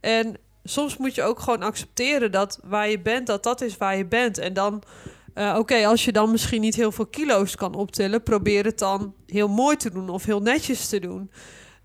[0.00, 3.96] En soms moet je ook gewoon accepteren dat waar je bent, dat dat is waar
[3.96, 4.38] je bent.
[4.38, 4.82] En dan,
[5.34, 9.14] eh, oké, als je dan misschien niet heel veel kilo's kan optillen, probeer het dan
[9.26, 11.30] heel mooi te doen of heel netjes te doen.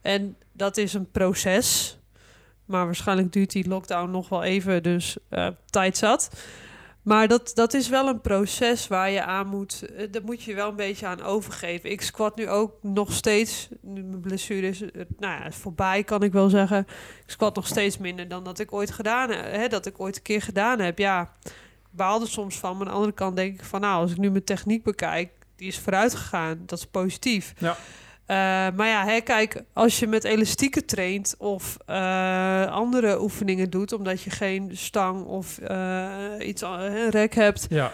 [0.02, 2.00] En dat is een proces.
[2.66, 6.30] Maar waarschijnlijk duurt die lockdown nog wel even, dus eh, tijd zat.
[7.02, 9.86] Maar dat, dat is wel een proces waar je aan moet...
[9.96, 11.92] eh, Daar moet je wel een beetje aan overgeven.
[11.92, 13.68] Ik squat nu ook nog steeds...
[13.82, 14.80] Mijn blessure is,
[15.18, 16.80] nou ja, voorbij, kan ik wel zeggen.
[17.26, 19.72] Ik squat nog steeds minder dan dat ik ooit gedaan heb.
[19.72, 20.98] Dat ik ooit een keer gedaan heb.
[20.98, 21.34] Ja,
[21.96, 22.72] ik baal er soms van.
[22.72, 23.82] Maar aan de andere kant denk ik van...
[23.82, 25.30] Nou, als ik nu mijn techniek bekijk...
[25.56, 26.64] Die is vooruit gegaan.
[26.66, 27.54] Dat is positief.
[27.58, 27.76] Ja.
[28.26, 28.36] Eh,
[28.78, 34.22] maar ja, hè, kijk, als je met elastieken traint of eh, andere oefeningen doet, omdat
[34.22, 36.08] je geen stang of eh,
[36.40, 37.92] iets een rek hebt, Ja,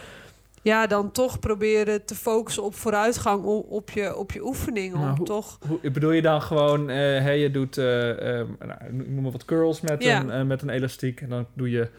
[0.61, 4.99] ja, dan toch proberen te focussen op vooruitgang op je, op je oefeningen.
[4.99, 8.47] Maar om hoe- toch, Hoe, bedoel je dan gewoon, hey, je doet, nou,
[8.91, 10.23] noem maar wat curls met, Ja.
[10.23, 11.21] een, met een elastiek.
[11.21, 11.89] En dan doe je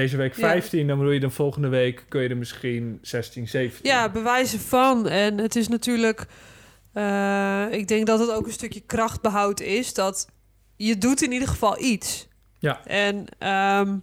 [0.00, 0.48] deze week Ja.
[0.48, 3.90] 15, dan bedoel je de volgende week kun je er misschien 16, 17.
[3.90, 5.08] ja, bewijzen van.
[5.08, 6.26] En het is natuurlijk,
[6.92, 10.28] eh, ik denk dat het ook een stukje krachtbehoud is, dat
[10.76, 12.28] je doet in ieder geval iets.
[12.58, 12.84] Ja.
[12.84, 13.96] En ehm,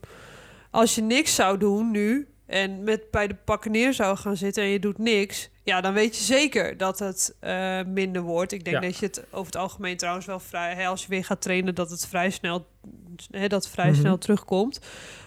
[0.72, 4.64] als je niks zou doen nu en met bij de pakken neer zou gaan zitten
[4.64, 8.52] en je doet niks, ja, dan weet je zeker dat het eh, minder wordt.
[8.52, 8.82] Ik denk Ja.
[8.90, 11.76] dat je het over het algemeen trouwens wel vrij, hè, als je weer gaat trainen,
[11.76, 12.68] dat het vrij snel
[13.32, 14.00] hè, dat vrij Mhm.
[14.00, 14.80] snel terugkomt.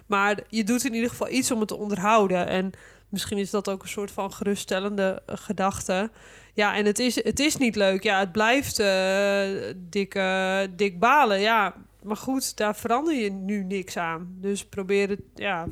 [0.07, 2.47] Maar je doet in ieder geval iets om het te onderhouden.
[2.47, 2.73] En
[3.09, 6.11] misschien is dat ook een soort van geruststellende eh, gedachte.
[6.55, 8.03] Ja, en het is, het is niet leuk.
[8.03, 11.41] Ja, het blijft eh, dik, eh, dik balen.
[11.41, 14.37] Ja, maar goed, daar verander je nu niks aan.
[14.41, 15.69] Dus probeer het ja,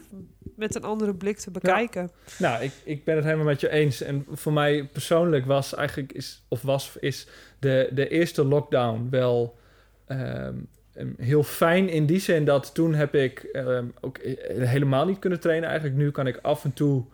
[0.56, 2.10] met een andere blik te bekijken.
[2.38, 4.00] Nou, ik, ik ben het helemaal met je eens.
[4.00, 7.28] En voor mij persoonlijk was eigenlijk, is, of was, is
[7.58, 9.58] de, de eerste lockdown wel
[10.06, 10.54] ehm,
[11.18, 15.40] heel fijn in die zin dat toen heb ik ehm, ook eh, helemaal niet kunnen
[15.40, 15.68] trainen.
[15.68, 17.04] Eigenlijk nu kan ik af en toe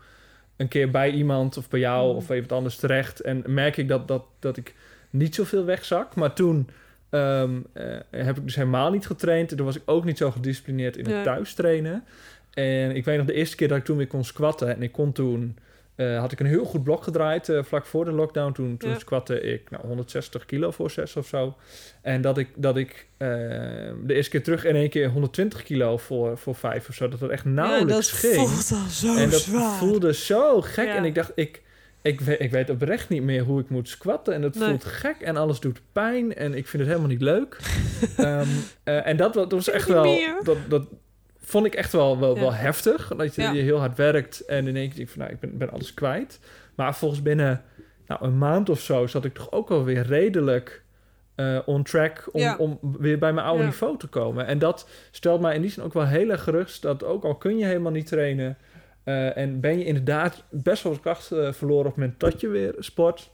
[0.57, 2.16] een keer bij iemand of bij jou Mm.
[2.16, 3.20] of even anders terecht.
[3.20, 4.74] En merk ik dat, dat, dat ik
[5.11, 6.14] niet zoveel wegzak.
[6.14, 6.68] Maar toen
[7.11, 9.51] ehm, eh, heb ik dus helemaal niet getraind.
[9.51, 11.22] En toen was ik ook niet zo gedisciplineerd in het Ja.
[11.22, 12.05] thuis trainen.
[12.55, 14.74] En ik weet nog de eerste keer dat ik toen weer kon squatten.
[14.74, 15.57] En ik kon toen...
[16.01, 18.53] eh, had ik een heel goed blok gedraaid eh, vlak voor de lockdown.
[18.53, 18.98] Toen, toen Ja.
[18.98, 21.57] squatte ik nou, 160 kilo voor zes of zo.
[22.03, 23.28] En dat ik, dat ik eh,
[24.05, 27.09] de eerste keer terug in één keer 120 kilo voor, voor vijf of zo.
[27.09, 28.48] Dat dat echt nauwelijks ja, dat ging.
[28.80, 29.78] al zo en dat zwaar.
[29.78, 30.86] voelde zo gek.
[30.86, 30.94] Ja.
[30.94, 31.62] En ik dacht, ik,
[32.03, 34.34] ik, weet, ik weet oprecht niet meer hoe ik moet squatten.
[34.34, 34.68] En het Nee.
[34.68, 36.34] voelt gek en alles doet pijn.
[36.34, 37.57] En ik vind het helemaal niet leuk.
[38.16, 38.46] Ehm,
[38.84, 40.18] eh, en dat, dat was echt wel...
[40.42, 40.86] Dat, dat
[41.51, 42.40] vond ik echt wel, wel, Ja.
[42.40, 43.12] wel heftig.
[43.16, 45.18] Dat je, je heel hard werkt en in één keer denk van...
[45.18, 46.40] Nou, ik ben, ben alles kwijt.
[46.74, 47.62] Maar volgens binnen
[48.07, 49.07] nou, een maand of zo...
[49.07, 50.82] zat ik toch ook wel weer redelijk...
[51.34, 52.57] eh, on track om, Ja.
[52.57, 53.68] om weer bij mijn oude Ja.
[53.68, 54.46] niveau te komen.
[54.46, 56.82] En dat stelt mij in die zin ook wel heel erg gerust...
[56.82, 58.57] dat ook al kun je helemaal niet trainen...
[59.05, 62.48] eh, en ben je inderdaad best wel kracht eh, verloren op het moment dat je
[62.48, 63.30] weer sport...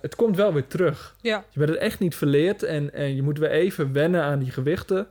[0.00, 1.14] het komt wel weer terug.
[1.20, 4.38] Ja, Je bent het echt niet verleerd en, en je moet weer even wennen aan
[4.38, 5.06] die gewichten.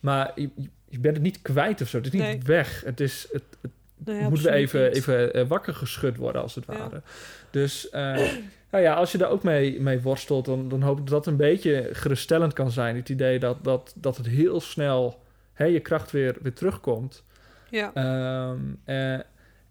[0.00, 0.50] Maar je,
[0.96, 1.96] je- je bent het niet kwijt of zo.
[1.96, 2.82] Het is niet weg.
[2.84, 6.54] Het, is, het, het nee, moet weer absoluut even, even eh, wakker geschud worden, als
[6.54, 6.76] het Ja.
[6.78, 7.02] ware.
[7.50, 8.02] Dus eh,
[8.70, 11.26] nou ja, als je daar ook mee, mee worstelt, dan, dan hoop ik dat dat
[11.26, 12.96] een beetje geruststellend kan zijn.
[12.96, 15.20] Het idee dat, dat, dat het heel snel
[15.52, 17.24] hè, je kracht weer, weer terugkomt.
[17.70, 19.18] Ja, Ehm, eh,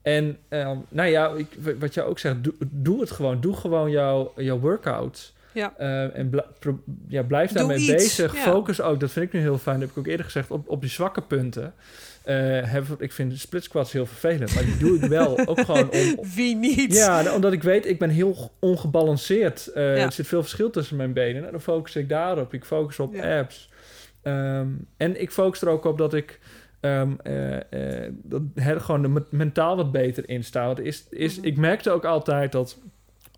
[0.02, 1.48] en ehm, nou ja, ik,
[1.80, 3.42] wat jij ook zegt, doe, doe het gewoon.
[3.42, 5.34] Doe gewoon jouw, jouw workouts.
[5.56, 5.74] Ja.
[5.78, 8.36] Eh, en bl- pro- ja, blijf daarmee iets, bezig.
[8.36, 8.42] ja.
[8.42, 9.80] Focus ook, dat vind ik nu heel fijn.
[9.80, 11.74] Dat heb ik ook eerder gezegd, op, op die zwakke punten.
[12.24, 15.92] Eh, heb, ik vind split squats heel vervelend, maar die doe ik wel ook gewoon
[15.92, 16.16] om...
[16.36, 16.94] Wie niet?
[16.96, 19.68] Ja, nou, omdat ik weet, ik ben heel ongebalanceerd.
[19.68, 20.04] Eh, Ja.
[20.04, 21.40] Er zit veel verschil tussen mijn benen.
[21.40, 22.54] Nou, dan focus ik daarop.
[22.54, 23.40] Ik focus op Ja.
[23.40, 23.70] abs.
[24.22, 26.40] Ehm, en ik focus er ook op dat ik
[26.80, 27.02] eh,
[28.06, 30.66] eh, dat, gewoon mentaal wat beter in sta.
[30.66, 31.46] Want is, is, Mhm.
[31.48, 32.78] Ik merkte ook altijd dat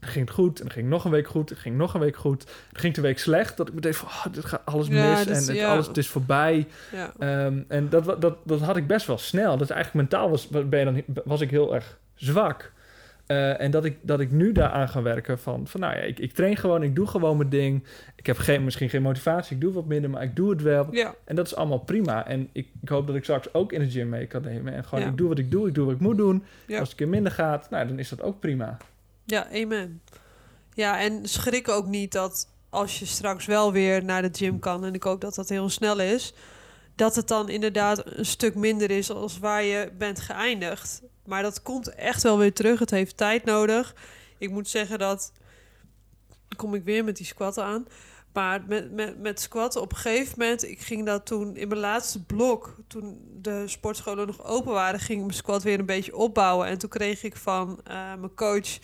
[0.02, 2.16] ging het goed en dan ging nog een week goed, het ging nog een week
[2.16, 2.45] goed.
[2.45, 5.34] Dan ging de week slecht, dat ik meteen van, oh, dit gaat alles mis en
[5.34, 5.72] het, ja.
[5.72, 6.68] alles, het is voorbij.
[6.91, 7.14] Ja.
[7.20, 9.58] Ehm, en dat, dat, dat had ik best wel snel.
[9.58, 12.72] Dat eigenlijk mentaal was, ben je dan, was ik heel erg zwak.
[13.26, 16.20] Eh, en dat ik, dat ik nu daaraan ga werken van, van nou ja, ik,
[16.20, 17.84] ik train gewoon, ik doe gewoon mijn ding.
[18.16, 20.88] Ik heb geen, misschien geen motivatie, ik doe wat minder, maar ik doe het wel.
[20.91, 22.28] ja, En dat is allemaal prima.
[22.28, 24.74] En ik, ik hoop dat ik straks ook in de gym mee kan nemen.
[24.74, 25.10] En gewoon, Ja.
[25.10, 26.43] ik doe wat ik doe, ik doe wat ik moet doen.
[26.68, 26.80] Ja.
[26.80, 28.78] Als het een keer minder gaat, nou, dan is dat ook prima.
[29.28, 30.01] Ja, amen.
[30.73, 34.86] Ja, en schrik ook niet dat als je straks wel weer naar de gym kan...
[34.86, 36.34] en ik hoop dat dat heel snel is...
[36.95, 41.01] dat het dan inderdaad een stuk minder is als waar je bent geëindigd.
[41.25, 42.80] Maar dat komt echt wel weer terug.
[42.80, 43.95] Het heeft tijd nodig.
[44.38, 45.32] Ik moet zeggen dat...
[46.55, 47.86] kom ik weer met die squatten aan...
[48.34, 50.63] Maar met, met, met squatten op een gegeven moment...
[50.63, 52.75] ik ging dat toen in mijn laatste blok...
[52.88, 54.99] toen de sportscholen nog open waren...
[54.99, 56.67] ging ik mijn squat weer een beetje opbouwen.
[56.67, 58.80] En toen kreeg ik van eh, mijn coach...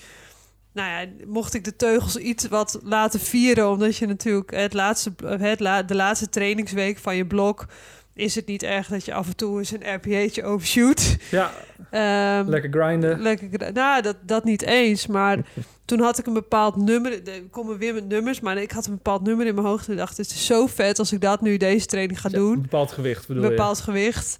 [0.74, 3.70] Nou ja, mocht ik de teugels iets wat laten vieren...
[3.70, 7.66] omdat je natuurlijk het laatste, het la, de laatste trainingsweek van je blok...
[8.14, 11.18] is het niet erg dat je af en toe eens een RPA'tje overshoot.
[11.32, 11.52] Ja,
[11.90, 13.20] Ehm, lekker grinden.
[13.20, 15.08] Lekker, nou, dat, dat niet eens.
[15.08, 15.40] Maar
[15.86, 17.12] toen had ik een bepaald nummer.
[17.12, 19.90] Ik kom er weer met nummers, maar ik had een bepaald nummer in mijn hoofd.
[19.90, 22.54] En dacht, het is zo vet als ik dat nu deze training ga Ja, doen.
[22.54, 24.38] Een bepaald gewicht bedoel Een bepaald gewicht.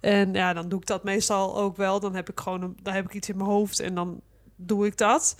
[0.00, 2.00] En ja, dan doe ik dat meestal ook wel.
[2.00, 4.20] Dan heb ik gewoon een, dan heb ik iets in mijn hoofd en dan
[4.56, 5.36] doe ik dat.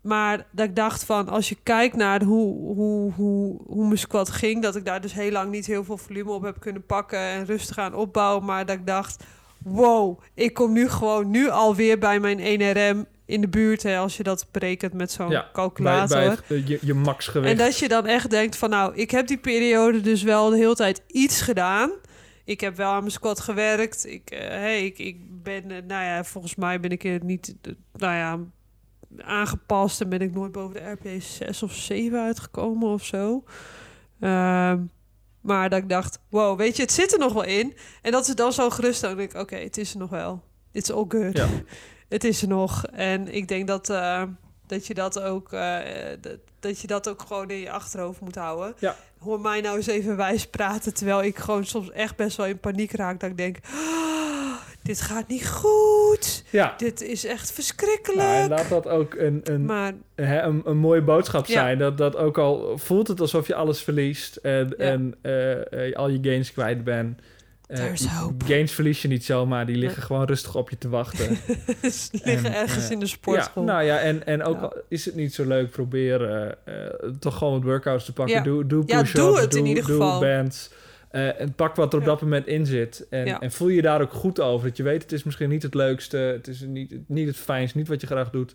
[0.00, 4.30] Maar dat ik dacht van, als je kijkt naar hoe, hoe, hoe, hoe mijn squat
[4.30, 4.62] ging...
[4.62, 7.18] dat ik daar dus heel lang niet heel veel volume op heb kunnen pakken...
[7.18, 8.44] en rustig aan opbouwen.
[8.44, 9.24] Maar dat ik dacht,
[9.58, 13.82] wow, ik kom nu gewoon nu alweer bij mijn 1RM in de buurt...
[13.82, 15.30] Hè, als je dat berekent met zo'n.
[15.30, 16.16] Ja, calculator.
[16.16, 17.52] bij het, eh, je, je max gewicht.
[17.52, 20.56] En dat je dan echt denkt van nou, ik heb die periode dus wel de
[20.56, 21.90] hele tijd iets gedaan.
[22.50, 24.06] Ik heb wel aan mijn squat gewerkt.
[24.06, 27.54] Ik, eh, hey, ik, ik ben, eh, nou ja, volgens mij ben ik er niet,
[27.62, 28.38] eh, nou ja,
[29.24, 33.44] aangepast en ben ik nooit boven de RP 6 of 7 uitgekomen of zo.
[34.20, 34.84] Ehm,
[35.40, 37.76] maar dat ik dacht, wow, weet je, het zit er nog wel in.
[38.02, 39.00] En dat is dan zo gerust.
[39.00, 40.42] Dan denk ik, oké, het is er nog wel.
[40.72, 41.36] It's all good.
[41.36, 41.48] Ja.
[42.08, 42.86] Het is er nog.
[42.86, 43.86] En ik denk dat,
[44.70, 45.78] dat je dat ook, eh,
[46.20, 48.74] dat, dat je dat ook gewoon in je achterhoofd moet houden.
[48.78, 48.96] Ja.
[49.18, 52.58] Hoor mij nou eens even wijs praten, terwijl ik gewoon soms echt best wel in
[52.58, 53.20] paniek raak.
[53.20, 54.52] Dat ik denk, "Ah,
[54.82, 56.44] dit gaat niet goed.
[56.50, 56.74] Ja.
[56.76, 58.28] Dit is echt verschrikkelijk.
[58.28, 61.52] Nou, en laat dat ook een, een, maar hè, een, een mooie boodschap Ja.
[61.52, 61.78] zijn.
[61.78, 66.08] Dat, dat ook al voelt het alsof je alles verliest en, en eh, eh, al
[66.08, 67.20] je gains kwijt bent.
[68.18, 68.44] Hope.
[68.44, 71.36] gains verlies je niet zomaar, die liggen gewoon rustig op je te wachten.
[71.90, 73.64] ze liggen En, ergens eh, in de ja, sportschool.
[73.64, 74.60] nou ja, en, en ook Ja.
[74.62, 76.30] al is het niet zo leuk, probeer
[76.64, 76.80] eh,
[77.18, 78.34] toch gewoon wat workouts te pakken.
[78.36, 78.42] Ja.
[78.42, 80.20] Doe, doe Ja, push-ups, doe het in ieder doe geval.
[80.20, 80.70] bands.
[81.10, 82.10] En pak wat er op Ja.
[82.10, 83.06] dat moment in zit.
[83.10, 83.40] En, Ja.
[83.40, 84.68] en voel je daar ook goed over.
[84.68, 86.16] Dat je weet, het is misschien niet het leukste.
[86.16, 88.54] Het is niet, niet het fijnst, niet wat je graag doet.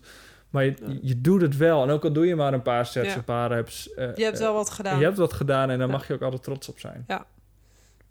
[0.50, 0.94] Maar je, Ja.
[1.02, 1.82] je doet het wel.
[1.82, 3.16] En ook al doe je maar een paar sets, Ja.
[3.16, 3.90] een paar reps.
[4.16, 4.98] je hebt wel wat gedaan.
[4.98, 5.92] Je hebt wat gedaan en daar Ja.
[5.92, 7.04] mag je ook altijd trots op zijn.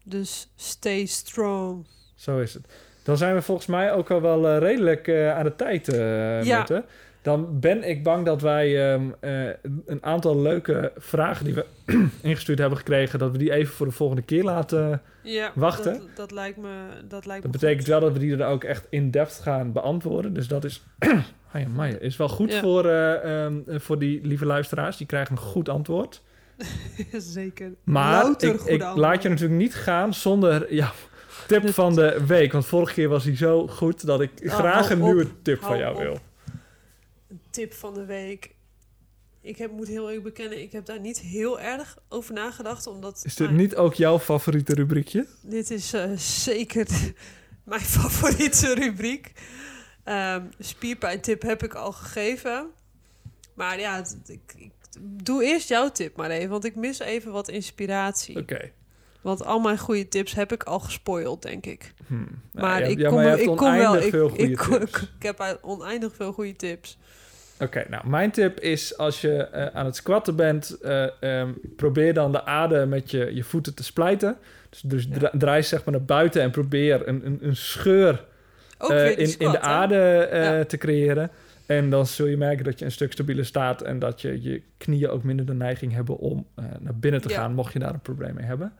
[0.07, 1.85] Dus stay strong.
[2.15, 2.65] Zo is het.
[3.03, 5.85] Dan zijn we volgens mij ook al wel eh, redelijk eh, aan de tijd,
[6.45, 6.57] Ja.
[6.57, 6.83] Mette.
[7.21, 9.47] Dan ben ik bang dat wij ehm, eh,
[9.85, 11.65] een aantal leuke vragen die we
[12.21, 15.01] ingestuurd hebben gekregen, dat we die even voor de volgende keer laten.
[15.23, 15.93] Ja, Wachten.
[15.93, 16.69] Dat, dat lijkt me,
[17.07, 17.87] dat lijkt Dat betekent goed.
[17.87, 20.33] wel dat we die dan ook echt in-depth gaan beantwoorden.
[20.33, 20.83] Dus dat is,
[21.75, 22.59] Maya, is wel goed Ja.
[22.59, 24.97] voor, eh, ehm, voor die lieve luisteraars.
[24.97, 26.21] Die krijgen een goed antwoord.
[27.17, 27.73] Zeker.
[27.83, 30.93] Maar Louter ik, laat je natuurlijk niet gaan zonder ja,
[31.47, 32.51] tip van de week.
[32.51, 35.77] Want vorige keer was hij zo goed dat ik Oh, graag een nieuwe tip van
[35.77, 36.01] jou op.
[36.01, 36.19] wil.
[37.29, 38.53] Een tip van de week.
[39.41, 42.87] Ik heb, moet heel eerlijk bekennen, ik heb daar niet heel erg over nagedacht.
[42.87, 45.27] Omdat Is dit niet ook jouw favoriete rubriekje?
[45.41, 46.87] dit is eh, zeker
[47.63, 49.31] mijn favoriete rubriek.
[50.03, 52.67] Ehm spierpijntip heb ik al gegeven.
[53.53, 54.69] Maar ja, ik
[55.01, 56.49] doe eerst jouw tip maar even.
[56.49, 58.37] Want ik mis even wat inspiratie.
[58.37, 58.59] Oké.
[59.21, 61.93] Want al mijn goede tips heb ik al gespoild, denk ik.
[62.07, 62.27] Hmm.
[62.51, 63.95] Maar ja, ik ja, kom, maar ik kom wel.
[63.97, 66.97] Ik, veel goede ik, kom- ik heb oneindig veel goede tips.
[67.59, 72.13] Oké, nou, mijn tip is als je eh, aan het squatten bent, eh, ehm, probeer
[72.13, 74.37] dan de aarde met je, je voeten te splijten.
[74.69, 75.17] Dus, dus Ja.
[75.17, 78.25] dra- draai zeg maar naar buiten en probeer een, een, een scheur
[78.77, 81.31] eh, in, in de aarde te creëren.
[81.65, 84.61] En dan zul je merken dat je een stuk stabieler staat en dat je, je
[84.77, 87.35] knieën ook minder de neiging hebben om eh, naar binnen te Ja.
[87.35, 88.73] gaan, mocht je daar een probleem mee hebben.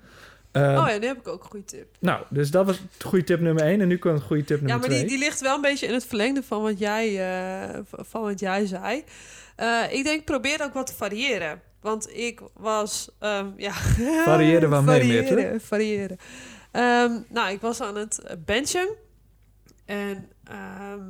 [0.52, 1.96] Ehm, Oh ja, nu heb ik ook een goede tip.
[2.00, 4.78] Nou, dus dat was goede tip nummer 1 en nu komt goede tip nummer Ja,
[4.78, 5.00] maar 2.
[5.00, 7.30] die, die ligt wel een beetje in het verlengde van wat jij,
[7.74, 9.04] eh, van wat jij zei.
[9.56, 11.62] Eh, ik denk, probeer ook wat te variëren.
[11.82, 13.10] Want ik was...
[13.20, 13.72] ehm, ja,
[14.26, 16.18] Variëren waarmee, variëren, variëren.
[16.72, 18.88] Ehm, nou, ik was aan het benchen.
[19.86, 21.02] En ehm,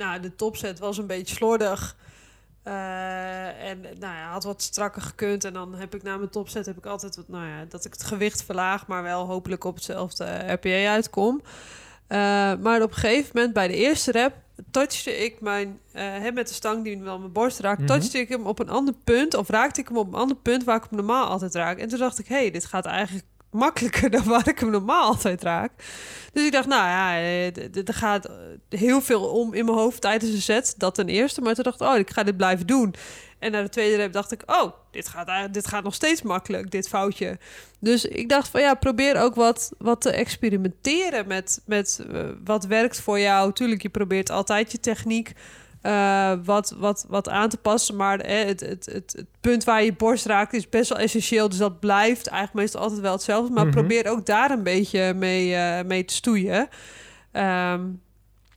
[0.00, 1.96] nou, de topset was een beetje slordig.
[2.62, 5.44] Eh, en nou ja, had wat strakker gekund.
[5.44, 7.92] En dan heb ik na mijn topset heb ik altijd wat, nou ja, dat ik
[7.92, 11.42] het gewicht verlaag, maar wel hopelijk op hetzelfde RPE uitkom.
[12.06, 12.18] Eh,
[12.60, 14.34] maar op een gegeven moment bij de eerste rep
[14.70, 17.86] touchte ik mijn, eh, hè, met de stang die wel mijn borst raakt, Mhm.
[17.88, 20.64] touchte ik hem op een ander punt of raakte ik hem op een ander punt
[20.64, 21.78] waar ik hem normaal altijd raak.
[21.78, 25.04] En toen dacht ik, hé, hey, dit gaat eigenlijk makkelijker dan waar ik hem normaal
[25.04, 25.72] altijd raak.
[26.32, 28.34] Dus ik dacht, nou ja, eh, er gaat eh,
[28.68, 30.74] heel veel om in mijn hoofd tijdens een set.
[30.76, 31.40] Dat ten eerste.
[31.40, 32.94] Maar toen dacht ik, oh, ik ga dit blijven doen.
[33.38, 36.70] En na de tweede rep dacht ik, oh, dit gaat, dit gaat nog steeds makkelijk,
[36.70, 37.38] dit foutje.
[37.78, 42.64] Dus ik dacht van ja, probeer ook wat, wat te experimenteren met, met eh, wat
[42.64, 43.52] werkt voor jou.
[43.52, 45.32] Tuurlijk, je probeert altijd je techniek
[45.80, 47.96] eh, wat, wat, wat aan te passen.
[47.96, 51.48] Maar eh, het, het, het, het punt waar je borst raakt is best wel essentieel.
[51.48, 53.52] Dus dat blijft eigenlijk meestal altijd wel hetzelfde.
[53.52, 53.74] Maar Mhm.
[53.74, 56.68] probeer ook daar een beetje mee, eh, mee te stoeien.
[57.32, 57.88] Ehm,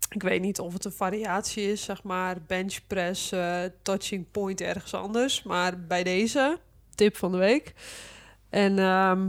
[0.10, 3.34] ik weet niet of het een variatie is, zeg maar, bench press,
[3.82, 5.44] touching point ergens anders.
[5.44, 6.58] Maar bij deze,
[6.96, 7.74] tip van de week.
[8.50, 9.28] En ehm,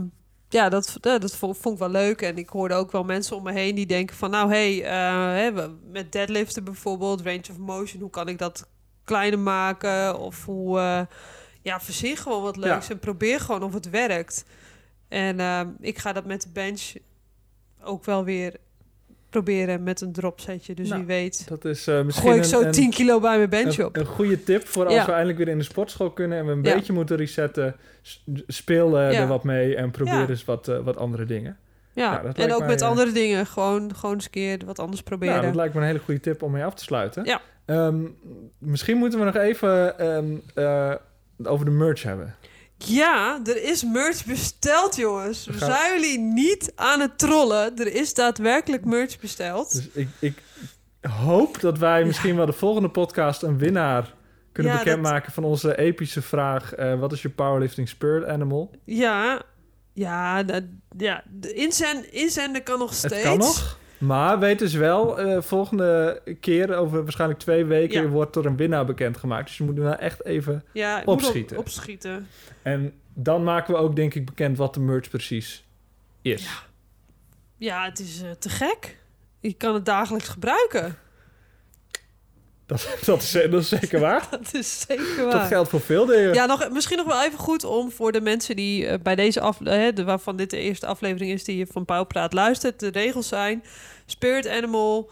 [0.49, 2.21] ja, dat, ja, dat vond, ik wel leuk.
[2.21, 4.29] En ik hoorde ook wel mensen om me heen die denken van...
[4.29, 4.91] nou, hey, eh,
[5.41, 8.01] hè, we- met deadliften bijvoorbeeld, range of motion...
[8.01, 8.67] hoe kan ik dat
[9.03, 10.19] kleiner maken?
[10.19, 10.79] Of hoe...
[10.79, 11.01] eh,
[11.61, 12.93] ja, verzin gewoon wat leuks Ja.
[12.93, 14.45] en probeer gewoon of het werkt.
[15.07, 16.93] En ehm, ik ga dat met de bench
[17.83, 18.55] ook wel weer
[19.41, 20.73] proberen met een dropsetje.
[20.75, 23.37] Dus Nou, wie weet Dat is eh, misschien gooi ik zo een, 10 kilo bij
[23.37, 23.97] mijn bench een, op.
[23.97, 25.05] een goede tip voor als Ja.
[25.05, 26.73] we eindelijk weer in de sportschool kunnen en we een Ja.
[26.73, 27.75] beetje moeten resetten.
[28.47, 29.19] Speel eh, Ja.
[29.21, 30.27] er wat mee en probeer Ja.
[30.27, 31.57] eens wat, eh, wat andere dingen.
[31.93, 33.45] Ja, nou, dat en ook mij, met andere dingen.
[33.45, 35.33] Gewoon, gewoon eens een keer wat anders proberen.
[35.33, 37.25] Nou, dat lijkt me een hele goede tip om mee af te sluiten.
[37.25, 37.41] Ja.
[37.65, 37.95] Ehm,
[38.57, 40.93] misschien moeten we nog even ehm, eh,
[41.43, 42.35] over de merch hebben.
[42.77, 45.45] Ja, er is merch besteld, jongens.
[45.45, 47.77] We zijn jullie niet aan het trollen.
[47.77, 49.71] Er is daadwerkelijk merch besteld.
[49.71, 50.43] Dus ik, ik
[51.01, 54.13] hoop dat wij misschien wel de volgende podcast een winnaar
[54.51, 58.71] kunnen Ja, bekendmaken van onze epische vraag: eh, wat is je powerlifting spirit animal?
[58.83, 59.41] Ja,
[59.93, 60.63] ja, dat,
[60.97, 63.13] ja de inzend, inzenden kan nog steeds.
[63.13, 68.07] Het kan nog, Maar weet dus wel, eh, volgende keer, over waarschijnlijk twee weken, Ja.
[68.07, 69.47] wordt er een winnaar bekendgemaakt.
[69.47, 70.63] Dus je moet nu wel echt even...
[70.73, 71.57] Ja, op- Opschieten.
[71.57, 72.27] opschieten.
[72.61, 75.65] En dan maken we ook denk ik bekend wat de merch precies
[76.21, 76.63] is.
[77.57, 78.97] Ja, het is eh, te gek.
[79.39, 80.95] Je kan het dagelijks gebruiken.
[82.65, 84.27] Dat, dat, is, dat is zeker waar.
[84.31, 85.31] Dat is zeker waar.
[85.31, 86.33] Dat geldt voor veel dingen.
[86.33, 89.41] Ja, nog, misschien nog wel even goed om voor de mensen die eh, bij deze
[89.41, 92.79] af, eh, de, waarvan dit de eerste aflevering is die je van Pauw Praat luistert.
[92.79, 93.63] De regels zijn
[94.05, 95.11] spirit animal,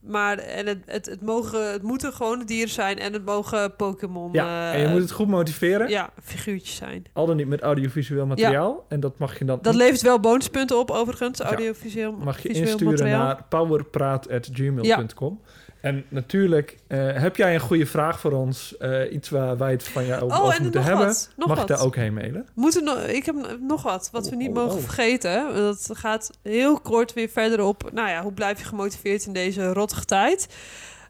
[0.00, 4.32] maar en het, het, het, mogen, het moeten gewone dieren zijn en het mogen Pokémon.
[4.32, 5.88] Ja, eh, en je moet het goed motiveren.
[5.88, 7.04] ja, figuurtjes zijn.
[7.12, 8.84] Al dan niet met audiovisueel materiaal.
[8.88, 11.38] En dat mag je dan Dat levert wel bonuspunten op, overigens.
[11.38, 11.44] Ja.
[11.44, 13.24] Audiovisueel mag je insturen materiaal.
[13.24, 15.40] naar powerpraat.gmail.com.
[15.82, 18.76] En natuurlijk, eh, heb jij een goede vraag voor ons?
[18.76, 21.06] eh, iets waar wij het van jou over, Oh, over en moeten nog hebben?
[21.06, 21.30] wat.
[21.36, 22.48] Mag je daar ook heen mailen?
[22.54, 24.82] Moeten no- ik heb nog wat, wat we Oh, niet oh, mogen oh.
[24.82, 25.54] vergeten.
[25.54, 27.90] Dat gaat heel kort weer verder op.
[27.92, 30.48] Nou ja, hoe blijf je gemotiveerd in deze rottige tijd?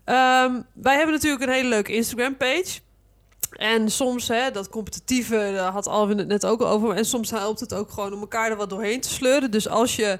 [0.05, 2.81] Ehm, wij hebben natuurlijk een hele leuke Instagram-page.
[3.53, 6.95] En soms, hè, dat competitieve, daar had Alvin het net ook al over.
[6.95, 9.51] En soms helpt het ook gewoon om elkaar er wat doorheen te sleuren.
[9.51, 10.19] Dus als je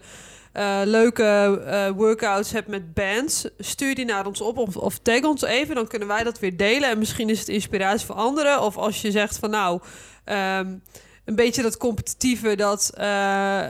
[0.53, 5.23] eh, leuke eh, workouts hebt met bands, stuur die naar ons op of, of tag
[5.23, 5.75] ons even.
[5.75, 6.91] Dan kunnen wij dat weer delen.
[6.91, 8.61] En misschien is het inspiratie voor anderen.
[8.63, 9.81] Of als je zegt van nou,
[10.25, 10.75] ehm,
[11.25, 12.57] een beetje dat competitieve.
[12.57, 13.07] Dat eh,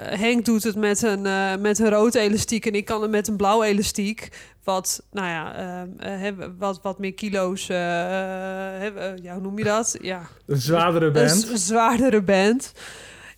[0.00, 3.28] Henk doet het met een, eh, met een rood elastiek en ik kan het met
[3.28, 4.28] een blauw elastiek.
[4.64, 5.54] Wat, nou ja,
[5.98, 7.66] ehm, eh, wat, wat meer kilo's.
[7.66, 9.96] ja, hoe noem je dat?
[10.00, 11.30] Ja, Een zwaardere een band.
[11.30, 12.72] z- zwaardere band.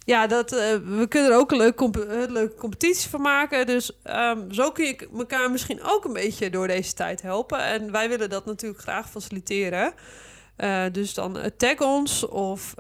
[0.05, 0.59] Ja, dat, eh,
[0.99, 3.67] we kunnen er ook een leuke, comp- een leuke competitie van maken.
[3.67, 7.59] Dus ehm, zo kun je elkaar misschien ook een beetje door deze tijd helpen.
[7.65, 9.93] En wij willen dat natuurlijk graag faciliteren.
[10.57, 12.75] Eh, dus dan eh, tag ons of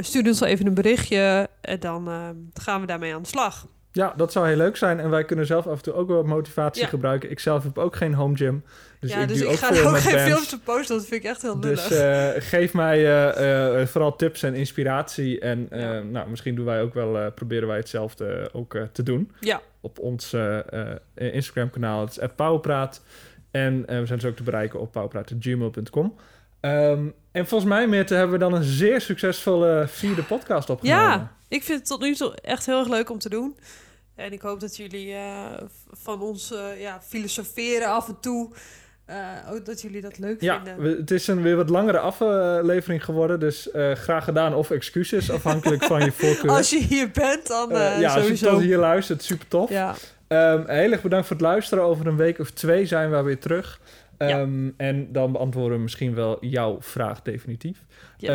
[0.00, 1.48] stuur ons even een berichtje.
[1.60, 3.66] En dan eh, gaan we daarmee aan de slag.
[3.92, 5.00] Ja, dat zou heel leuk zijn.
[5.00, 6.88] En wij kunnen zelf af en toe ook wel motivatie Ja.
[6.88, 7.30] gebruiken.
[7.30, 8.64] Ik zelf heb ook geen home gym.
[9.04, 10.96] Dus ja, ik dus ik ook ga er ook geen filmpjes op posten.
[10.96, 11.88] Dat vind ik echt heel lullig.
[11.88, 15.40] Dus geef mij eh, eh, vooral tips en inspiratie.
[15.40, 16.00] En Ja.
[16.00, 19.32] nou, misschien doen wij ook wel, proberen wij hetzelfde ook te doen.
[19.40, 22.00] ja, Op ons eh, eh, Instagram kanaal.
[22.00, 23.02] Het is @powerpraat.
[23.50, 26.14] En we zijn dus ook te bereiken op powerpraat.gmail.com.
[26.60, 31.02] Ehm, en volgens mij, Meerte, hebben we dan een zeer succesvolle vierde podcast opgenomen.
[31.04, 33.56] Ja, ik vind het tot nu toe echt heel erg leuk om te doen.
[34.14, 35.14] En ik hoop dat jullie
[35.92, 38.52] van ons ja, filosoferen af en toe.
[39.06, 39.16] Eh,
[39.50, 40.82] ook dat jullie dat leuk Ja, vinden.
[40.82, 43.40] we- het is een weer wat langere aflevering geworden.
[43.40, 46.50] Dus eh, graag gedaan of excuses, afhankelijk van je voorkeur.
[46.50, 49.70] Als je hier bent, dan eh, ja, als je tot hier luistert, super tof.
[49.70, 49.94] Ja,
[50.28, 51.84] Ehm, heel erg bedankt voor het luisteren.
[51.84, 53.80] Over een week of twee zijn we weer terug.
[54.18, 54.28] Ja.
[54.28, 57.78] Ehm, En dan beantwoorden we misschien wel jouw vraag definitief.
[58.16, 58.30] yes.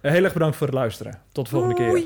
[0.00, 1.18] Ehm, heel erg bedankt voor het luisteren.
[1.32, 2.02] Tot de volgende keer.